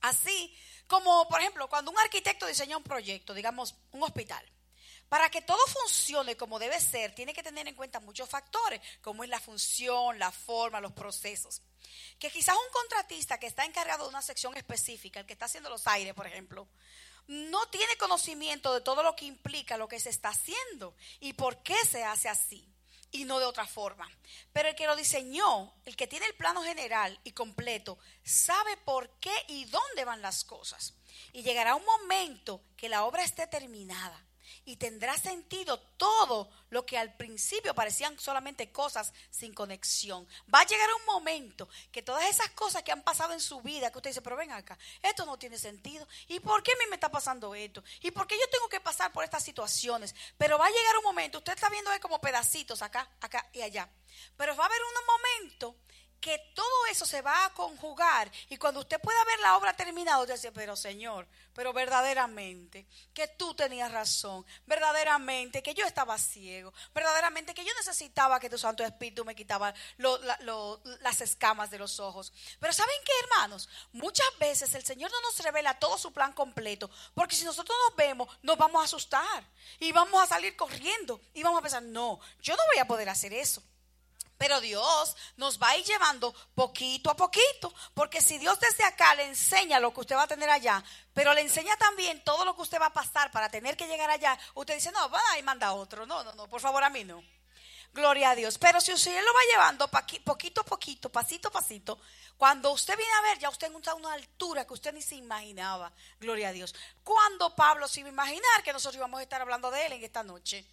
[0.00, 4.44] Así como, por ejemplo, cuando un arquitecto diseña un proyecto, digamos, un hospital,
[5.08, 9.24] para que todo funcione como debe ser, tiene que tener en cuenta muchos factores, como
[9.24, 11.62] es la función, la forma, los procesos.
[12.18, 15.70] Que quizás un contratista que está encargado de una sección específica, el que está haciendo
[15.70, 16.68] los aires, por ejemplo,
[17.28, 21.62] no tiene conocimiento de todo lo que implica lo que se está haciendo y por
[21.62, 22.68] qué se hace así
[23.10, 24.10] y no de otra forma.
[24.52, 29.10] Pero el que lo diseñó, el que tiene el plano general y completo, sabe por
[29.20, 30.94] qué y dónde van las cosas.
[31.32, 34.25] Y llegará un momento que la obra esté terminada
[34.64, 40.26] y tendrá sentido todo lo que al principio parecían solamente cosas sin conexión.
[40.52, 43.90] Va a llegar un momento que todas esas cosas que han pasado en su vida,
[43.90, 46.06] que usted dice, pero ven acá, esto no tiene sentido.
[46.28, 47.82] ¿Y por qué a mí me está pasando esto?
[48.00, 50.14] ¿Y por qué yo tengo que pasar por estas situaciones?
[50.38, 53.88] Pero va a llegar un momento, usted está viendo como pedacitos acá, acá y allá.
[54.36, 55.76] Pero va a haber un momento
[56.26, 60.18] que todo eso se va a conjugar y cuando usted pueda ver la obra terminada,
[60.18, 66.72] usted dice, pero Señor, pero verdaderamente que tú tenías razón, verdaderamente que yo estaba ciego,
[66.92, 72.32] verdaderamente que yo necesitaba que tu Santo Espíritu me quitaba las escamas de los ojos.
[72.58, 73.68] Pero ¿saben qué, hermanos?
[73.92, 77.96] Muchas veces el Señor no nos revela todo su plan completo, porque si nosotros nos
[77.96, 79.44] vemos, nos vamos a asustar
[79.78, 83.08] y vamos a salir corriendo y vamos a pensar, no, yo no voy a poder
[83.10, 83.62] hacer eso.
[84.38, 89.14] Pero Dios nos va a ir llevando poquito a poquito, porque si Dios desde acá
[89.14, 90.82] le enseña lo que usted va a tener allá,
[91.14, 94.10] pero le enseña también todo lo que usted va a pasar para tener que llegar
[94.10, 97.04] allá, usted dice, no, va y manda otro, no, no, no, por favor a mí
[97.04, 97.22] no.
[97.96, 98.58] Gloria a Dios.
[98.58, 101.98] Pero si usted lo va llevando poquito a poquito, pasito a pasito,
[102.36, 105.14] cuando usted viene a ver, ya usted está a una altura que usted ni se
[105.14, 105.90] imaginaba.
[106.20, 106.74] Gloria a Dios.
[107.02, 110.04] Cuando Pablo se iba a imaginar que nosotros íbamos a estar hablando de él en
[110.04, 110.66] esta noche.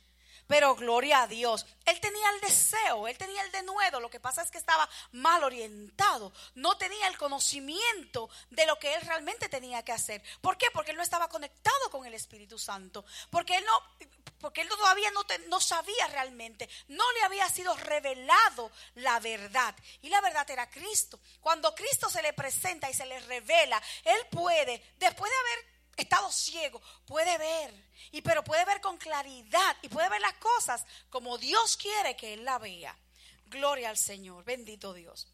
[0.48, 1.66] Pero gloria a Dios.
[1.86, 4.00] Él tenía el deseo, él tenía el denuedo.
[4.00, 6.32] Lo que pasa es que estaba mal orientado.
[6.56, 10.22] No tenía el conocimiento de lo que él realmente tenía que hacer.
[10.42, 10.68] ¿Por qué?
[10.74, 13.06] Porque él no estaba conectado con el Espíritu Santo.
[13.30, 14.08] Porque él no,
[14.40, 16.70] porque él todavía no, no sabía realmente.
[16.90, 19.74] No le había sido revelado la verdad.
[20.02, 21.20] Y la verdad era Cristo.
[21.40, 26.32] Cuando Cristo se le presenta y se le revela, él puede, después de haber estado
[26.32, 27.74] ciego, puede ver,
[28.12, 32.34] y pero puede ver con claridad y puede ver las cosas como Dios quiere que
[32.34, 32.98] él la vea.
[33.46, 35.28] Gloria al Señor, bendito Dios.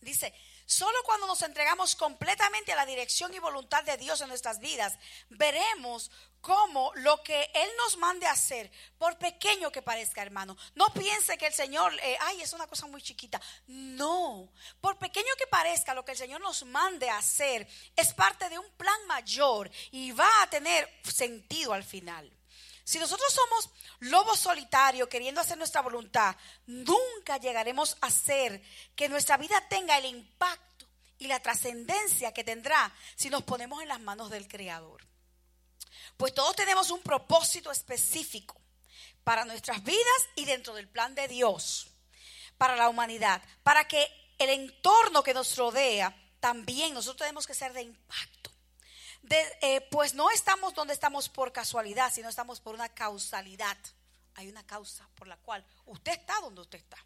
[0.00, 0.34] Dice,
[0.72, 4.94] solo cuando nos entregamos completamente a la dirección y voluntad de Dios en nuestras vidas,
[5.28, 6.10] veremos
[6.40, 11.36] cómo lo que Él nos mande a hacer, por pequeño que parezca, hermano, no piense
[11.36, 13.40] que el Señor, eh, ay, es una cosa muy chiquita.
[13.66, 14.50] No,
[14.80, 18.58] por pequeño que parezca, lo que el Señor nos mande a hacer es parte de
[18.58, 22.32] un plan mayor y va a tener sentido al final.
[22.84, 23.70] Si nosotros somos
[24.00, 28.62] lobos solitarios queriendo hacer nuestra voluntad, nunca llegaremos a hacer
[28.96, 30.86] que nuestra vida tenga el impacto
[31.18, 35.06] y la trascendencia que tendrá si nos ponemos en las manos del Creador.
[36.16, 38.60] Pues todos tenemos un propósito específico
[39.24, 41.88] para nuestras vidas y dentro del plan de Dios,
[42.58, 44.08] para la humanidad, para que
[44.38, 48.51] el entorno que nos rodea también nosotros tenemos que ser de impacto.
[49.34, 53.76] Eh, pues no estamos donde estamos por casualidad, sino estamos por una causalidad.
[54.34, 56.98] Hay una causa por la cual usted está donde usted está.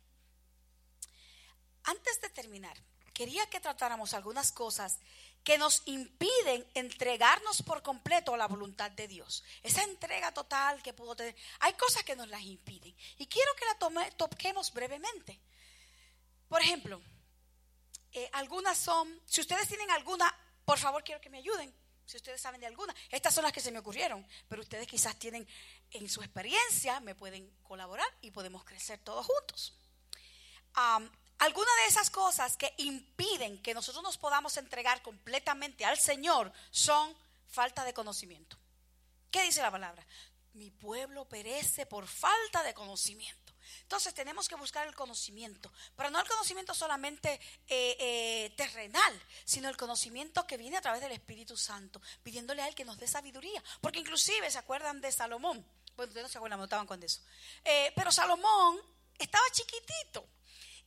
[1.84, 2.76] Antes de terminar,
[3.12, 4.98] quería que tratáramos algunas cosas
[5.44, 9.44] que nos impiden entregarnos por completo a la voluntad de Dios.
[9.62, 11.36] Esa entrega total que puedo tener.
[11.60, 12.96] Hay cosas que nos las impiden.
[13.18, 15.40] Y quiero que la toquemos brevemente.
[16.48, 17.00] Por ejemplo,
[18.12, 21.72] eh, algunas son, si ustedes tienen alguna, por favor quiero que me ayuden.
[22.06, 25.18] Si ustedes saben de alguna, estas son las que se me ocurrieron, pero ustedes quizás
[25.18, 25.46] tienen
[25.90, 29.74] en su experiencia, me pueden colaborar y podemos crecer todos juntos.
[30.74, 36.52] Am, algunas de esas cosas que impiden que nosotros nos podamos entregar completamente al Señor
[36.70, 37.14] son
[37.48, 38.56] falta de conocimiento.
[39.30, 40.06] ¿Qué dice la palabra?
[40.54, 43.45] Mi pueblo perece por falta de conocimiento.
[43.82, 49.68] Entonces tenemos que buscar el conocimiento, pero no el conocimiento solamente eh, eh, terrenal, sino
[49.68, 53.06] el conocimiento que viene a través del Espíritu Santo, pidiéndole a Él que nos dé
[53.06, 53.62] sabiduría.
[53.80, 55.64] Porque inclusive se acuerdan de Salomón.
[55.96, 57.20] Bueno, ustedes no se acuerdan, no estaban con eso.
[57.64, 58.80] Eh, pero Salomón
[59.18, 60.28] estaba chiquitito.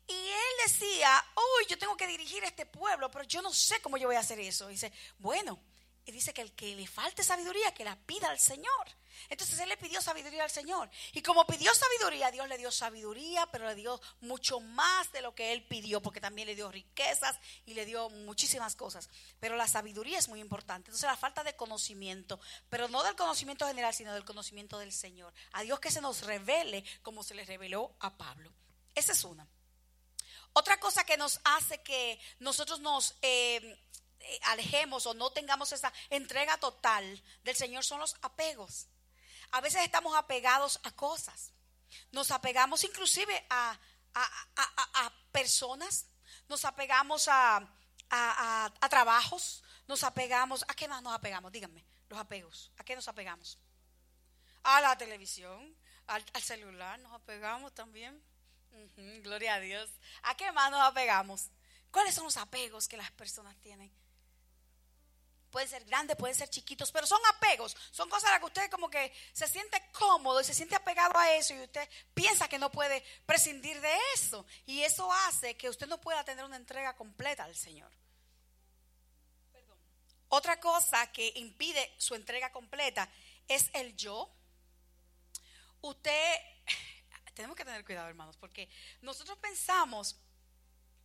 [0.07, 3.80] Y él decía, uy, yo tengo que dirigir a este pueblo, pero yo no sé
[3.82, 4.67] cómo yo voy a hacer eso.
[4.67, 5.59] Dice, bueno,
[6.06, 8.88] y dice que el que le falte sabiduría, que la pida al Señor.
[9.28, 10.89] Entonces él le pidió sabiduría al Señor.
[11.14, 15.36] Y como pidió sabiduría, Dios le dio sabiduría, pero le dio mucho más de lo
[15.36, 19.10] que él pidió, porque también le dio riquezas y le dio muchísimas cosas.
[19.39, 20.89] Pero la sabiduría es muy importante.
[20.89, 22.39] Entonces la falta de conocimiento,
[22.70, 25.34] pero no del conocimiento general, sino del conocimiento del Señor.
[25.54, 28.52] A Dios que se nos revele como se le reveló a Pablo.
[28.95, 29.47] Esa es una.
[30.54, 33.80] Otra cosa que nos hace que nosotros nos eh,
[34.43, 38.88] alejemos o no tengamos esa entrega total del Señor son los apegos.
[39.51, 41.51] A veces estamos apegados a cosas.
[42.11, 43.78] Nos apegamos inclusive a,
[44.13, 46.05] a- a- personas.
[46.47, 47.67] Nos apegamos a,
[48.89, 49.63] trabajos.
[49.88, 50.63] Nos apegamos.
[50.67, 51.51] ¿A qué más nos apegamos?
[51.51, 52.72] Díganme, los apegos.
[52.78, 53.57] ¿A qué nos apegamos?
[54.63, 55.76] A la televisión,
[56.07, 58.22] al, celular nos apegamos también.
[59.24, 59.89] Gloria a Dios.
[60.24, 61.49] ¿A qué más nos apegamos?
[61.91, 63.91] ¿Cuáles son los apegos que las personas tienen?
[65.52, 67.76] Pueden ser grandes, pueden ser chiquitos, pero son apegos.
[67.91, 71.18] Son cosas a las que usted como que se siente cómodo y se siente apegado
[71.18, 74.45] a eso y usted piensa que no puede prescindir de eso.
[74.66, 77.91] Y eso hace que usted no pueda tener una entrega completa al Señor.
[80.30, 83.10] Otra cosa que impide su entrega completa
[83.47, 84.32] es el yo.
[85.82, 86.36] Usted,
[87.34, 88.70] tenemos que tener cuidado, hermanos, porque
[89.02, 90.16] nosotros pensamos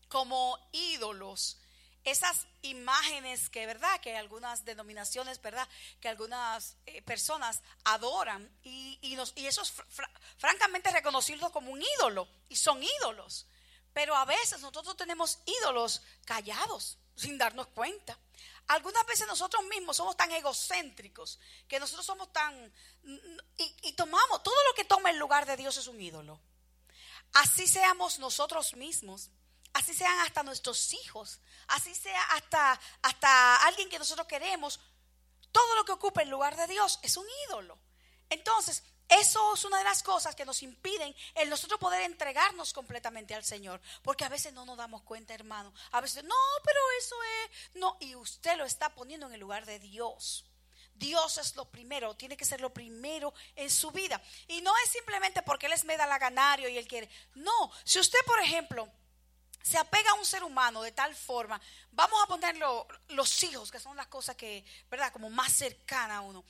[0.09, 1.59] como ídolos
[2.05, 4.01] esas imágenes que, ¿verdad?
[4.01, 5.69] Que algunas denominaciones, ¿verdad?
[6.01, 11.51] Que algunas eh, personas adoran y, y, nos- y eso es fr- fr- francamente reconocido
[11.51, 13.47] como un ídolo y son ídolos.
[13.93, 18.19] Pero a veces nosotros tenemos ídolos callados, sin darnos cuenta.
[18.67, 21.39] Algunas veces nosotros mismos somos tan egocéntricos
[21.69, 22.73] que nosotros somos tan...
[23.83, 26.41] Y tomamos, todo lo que toma el lugar de Dios es un ídolo.
[27.35, 29.29] Así seamos nosotros mismos,
[29.75, 34.81] así sean hasta nuestros hijos, así sea hasta, hasta alguien que nosotros queremos,
[35.53, 37.79] todo lo que ocupa el lugar de Dios es un ídolo.
[38.31, 43.35] Entonces, eso es una de las cosas que nos impiden el nosotros poder entregarnos completamente
[43.35, 43.81] al Señor.
[44.03, 45.73] Porque a veces no nos damos cuenta, hermano.
[45.93, 47.75] A veces, no, pero eso es.
[47.75, 50.45] No, y usted lo está poniendo en el lugar de Dios.
[50.95, 54.23] Dios es lo primero, tiene que ser lo primero en su vida.
[54.49, 57.11] Y no es simplemente porque Él es medalaganario y Él quiere.
[57.35, 58.89] No, si usted, por ejemplo,
[59.65, 61.59] se apega a un ser humano de tal forma,
[61.91, 65.11] vamos a ponerlo los hijos, que son las cosas que, ¿verdad?
[65.11, 66.45] Como más cercanas a uno.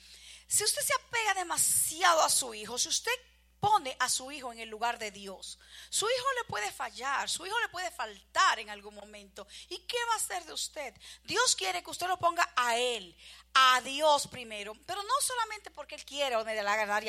[0.47, 3.13] Si usted se apega demasiado a su hijo, si usted
[3.61, 5.57] pone a su hijo en el lugar de Dios,
[5.89, 9.47] su hijo le puede fallar, su hijo le puede faltar en algún momento.
[9.69, 10.93] ¿Y qué va a hacer de usted?
[11.23, 13.15] Dios quiere que usted lo ponga a él,
[13.53, 16.43] a Dios primero, pero no solamente porque él quiere o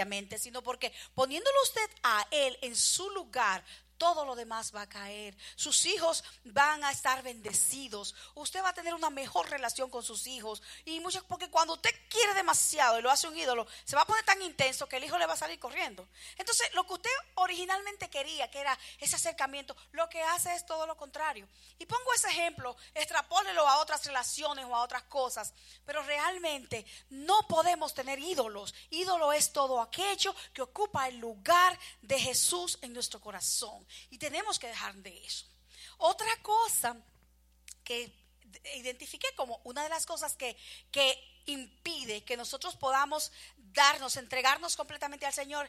[0.07, 3.65] mente, sino porque poniéndolo usted a él en su lugar,
[3.99, 5.37] todo lo demás va a caer.
[5.57, 8.15] Sus hijos van a estar bendecidos.
[8.35, 10.63] Usted va a tener una mejor relación con sus hijos.
[10.85, 14.07] Y mucho, porque cuando usted quiere demasiado y lo hace un ídolo, se va a
[14.07, 16.09] poner tan intenso que el hijo le va a salir corriendo.
[16.37, 20.87] Entonces, lo que usted originalmente quería, que era ese acercamiento, lo que hace es todo
[20.87, 21.49] lo contrario.
[21.79, 25.53] Y pongo ese ejemplo, extrapólelo a otras relaciones o a otras cosas.
[25.85, 28.75] Pero realmente no podemos tener ídolos.
[28.91, 33.86] Ídolo es todo aquello que ocupa el lugar de Jesús en nuestro corazón.
[34.11, 35.47] Y tenemos que dejar de eso.
[35.99, 36.97] Otra cosa
[37.85, 38.13] que
[38.77, 40.57] identifiqué como una de las cosas que,
[40.91, 45.69] que impide que nosotros podamos darnos, entregarnos completamente al Señor,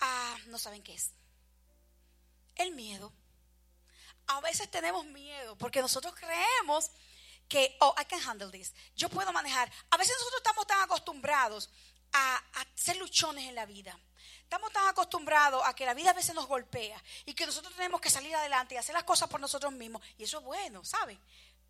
[0.00, 1.12] ah, no saben qué es.
[2.56, 3.12] El miedo.
[4.26, 6.90] A veces tenemos miedo porque nosotros creemos
[7.48, 8.72] que, oh, I can handle this.
[8.96, 9.70] Yo puedo manejar.
[9.90, 11.68] A veces nosotros estamos tan acostumbrados
[12.12, 13.98] a, a ser luchones en la vida
[14.44, 18.00] Estamos tan acostumbrados a que la vida a veces nos golpea y que nosotros tenemos
[18.00, 20.02] que salir adelante y hacer las cosas por nosotros mismos.
[20.16, 21.18] Y eso es bueno, ¿saben?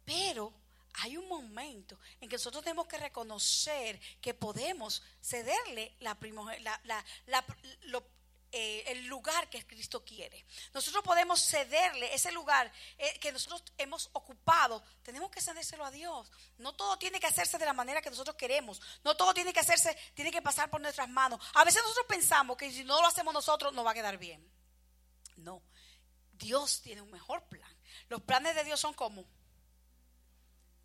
[0.05, 0.53] Pero
[0.95, 6.17] hay un momento en que nosotros tenemos que reconocer que podemos cederle la,
[7.25, 7.45] la,
[8.57, 10.47] eh, el lugar que Cristo quiere.
[10.73, 14.81] Nosotros podemos cederle ese lugar eh, que nosotros hemos ocupado.
[15.03, 16.31] Tenemos que cedérselo a Dios.
[16.59, 18.81] No todo tiene que hacerse de la manera que nosotros queremos.
[19.03, 21.41] No todo tiene que hacerse, tiene que pasar por nuestras manos.
[21.55, 24.49] A veces nosotros pensamos que si no lo hacemos nosotros no va a quedar bien.
[25.39, 25.61] No.
[26.31, 27.77] Dios tiene un mejor plan.
[28.09, 29.27] Los planes de Dios son como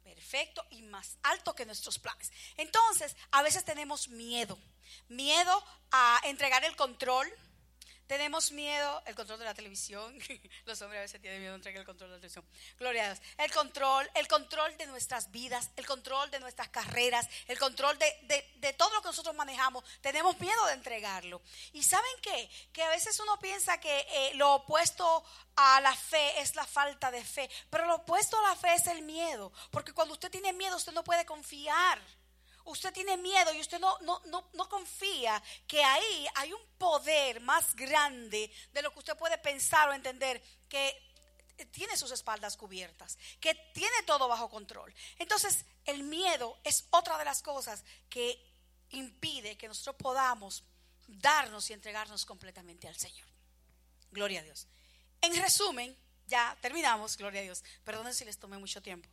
[0.01, 2.31] perfecto y más alto que nuestros planes.
[2.57, 4.57] Entonces, a veces tenemos miedo.
[5.07, 7.31] Miedo a entregar el control
[8.09, 10.17] tenemos miedo, el control de la televisión.
[10.65, 12.43] Los hombres a veces tienen miedo de entregar el control de la televisión.
[12.79, 13.21] Gloria a Dios.
[13.37, 18.73] El control, el control de nuestras vidas, el control de nuestras carreras, el control de,
[18.73, 19.83] todo lo que nosotros manejamos.
[20.01, 21.43] Tenemos miedo de entregarlo.
[21.71, 22.49] ¿Y saben qué?
[22.73, 25.23] Que a veces uno piensa que eh, lo opuesto
[25.55, 27.47] a la fe es la falta de fe.
[27.69, 29.53] Pero lo opuesto a la fe es el miedo.
[29.69, 32.01] Porque cuando usted tiene miedo, usted no puede confiar
[32.69, 38.81] usted tiene miedo y usted no, confía que ahí hay un poder más grande de
[38.81, 41.09] lo que usted puede pensar o entender que
[41.71, 44.93] tiene sus espaldas cubiertas, que tiene todo bajo control.
[45.17, 48.39] Entonces, el miedo es otra de las cosas que
[48.91, 50.63] impide que nosotros podamos
[51.07, 53.27] darnos y entregarnos completamente al Señor.
[54.11, 54.67] Gloria a Dios.
[55.21, 55.95] En resumen,
[56.27, 57.63] ya terminamos, gloria a Dios.
[57.83, 59.09] Perdonen si les tomé mucho tiempo.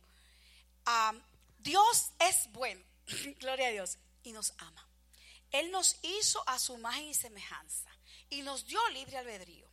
[0.85, 1.13] Ah,
[1.59, 2.81] Dios es bueno.
[3.39, 3.97] Gloria a Dios.
[4.23, 4.87] Y nos ama.
[5.51, 7.89] Él nos hizo a su imagen y semejanza.
[8.29, 9.69] Y nos dio libre albedrío.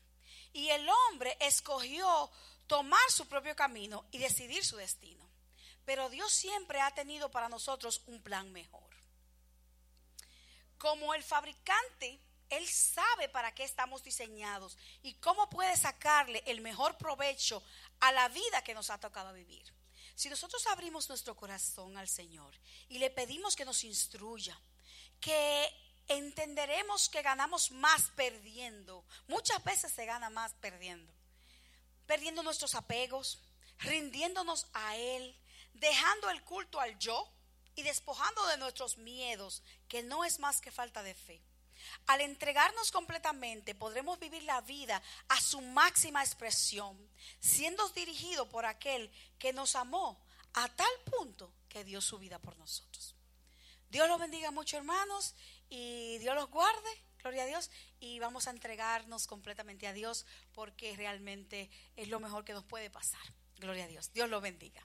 [0.52, 2.30] Y el hombre escogió
[2.66, 5.28] tomar su propio camino y decidir su destino.
[5.84, 8.94] Pero Dios siempre ha tenido para nosotros un plan mejor.
[10.78, 16.96] Como el fabricante, Él sabe para qué estamos diseñados y cómo puede sacarle el mejor
[16.96, 17.62] provecho
[18.00, 19.64] a la vida que nos ha tocado vivir.
[20.14, 22.54] Si nosotros abrimos nuestro corazón al Señor
[22.88, 24.58] y le pedimos que nos instruya,
[25.20, 25.68] que
[26.08, 29.04] entenderemos que ganamos más perdiendo.
[29.26, 31.12] Muchas veces se gana más perdiendo.
[32.06, 33.40] Perdiendo nuestros apegos,
[33.78, 35.36] rindiéndonos a Él,
[35.72, 37.28] dejando el culto al yo
[37.74, 41.42] y despojando de nuestros miedos, que no es más que falta de fe.
[42.06, 46.96] Al entregarnos completamente podremos vivir la vida a su máxima expresión,
[47.40, 50.24] siendo dirigido por aquel que nos amó
[50.54, 53.14] a tal punto que dio su vida por nosotros.
[53.90, 55.34] Dios los bendiga mucho hermanos
[55.68, 57.70] y Dios los guarde, gloria a Dios,
[58.00, 62.90] y vamos a entregarnos completamente a Dios porque realmente es lo mejor que nos puede
[62.90, 63.22] pasar.
[63.56, 64.12] Gloria a Dios.
[64.12, 64.84] Dios los bendiga.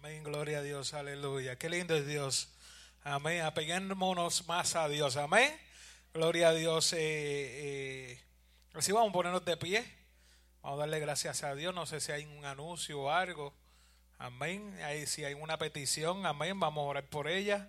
[0.00, 1.58] Amén, gloria a Dios, aleluya.
[1.58, 2.50] Qué lindo es Dios.
[3.02, 3.42] Amén.
[3.42, 5.16] Apeguémonos más a Dios.
[5.16, 5.52] Amén.
[6.14, 6.92] Gloria a Dios.
[6.92, 8.20] Eh, eh,
[8.74, 9.84] así vamos a ponernos de pie.
[10.62, 11.74] Vamos a darle gracias a Dios.
[11.74, 13.52] No sé si hay un anuncio o algo.
[14.18, 14.72] Amén.
[14.84, 16.60] Ahí, si hay una petición, amén.
[16.60, 17.68] Vamos a orar por ella.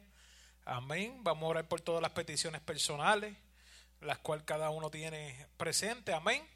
[0.66, 1.24] Amén.
[1.24, 3.36] Vamos a orar por todas las peticiones personales,
[4.02, 6.14] las cuales cada uno tiene presente.
[6.14, 6.48] Amén.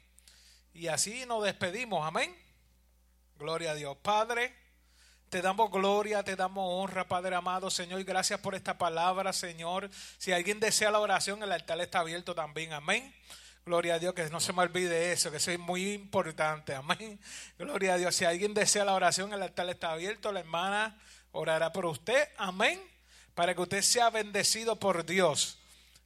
[0.72, 2.06] Y así nos despedimos.
[2.06, 2.32] Amén.
[3.38, 3.96] Gloria a Dios.
[3.96, 4.63] Padre,
[5.28, 8.00] te damos gloria, te damos honra, Padre amado, Señor.
[8.00, 9.90] Y gracias por esta palabra, Señor.
[10.18, 12.72] Si alguien desea la oración, el altar está abierto también.
[12.72, 13.14] Amén.
[13.66, 16.74] Gloria a Dios, que no se me olvide eso, que eso es muy importante.
[16.74, 17.18] Amén.
[17.58, 18.14] Gloria a Dios.
[18.14, 20.32] Si alguien desea la oración, el altar está abierto.
[20.32, 20.98] La hermana
[21.32, 22.28] orará por usted.
[22.36, 22.80] Amén.
[23.34, 25.58] Para que usted sea bendecido por Dios.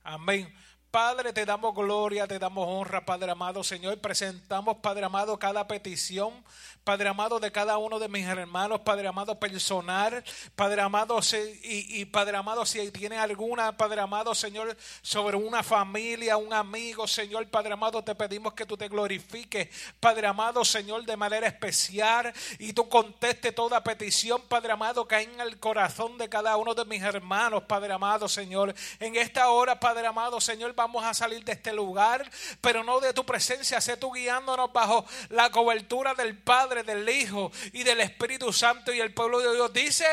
[0.04, 0.54] Amén.
[0.90, 3.98] Padre, te damos gloria, te damos honra, Padre amado, Señor.
[3.98, 6.42] Presentamos, Padre amado, cada petición,
[6.82, 10.24] Padre amado, de cada uno de mis hermanos, Padre amado, personal,
[10.56, 11.20] Padre amado,
[11.62, 17.46] y Padre amado, si tiene alguna, Padre amado, Señor, sobre una familia, un amigo, Señor,
[17.48, 19.68] Padre amado, te pedimos que tú te glorifiques,
[20.00, 25.24] Padre amado, Señor, de manera especial, y tú conteste toda petición, Padre amado, que hay
[25.24, 28.74] en el corazón de cada uno de mis hermanos, Padre amado, Señor.
[28.98, 32.30] En esta hora, Padre amado, Señor, vamos a salir de este lugar,
[32.60, 37.50] pero no de tu presencia, sé tú guiándonos bajo la cobertura del Padre, del Hijo
[37.72, 38.92] y del Espíritu Santo.
[38.92, 40.06] Y el pueblo de Dios dice,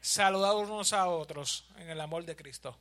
[0.00, 2.78] saludados unos a otros en el amor de Cristo.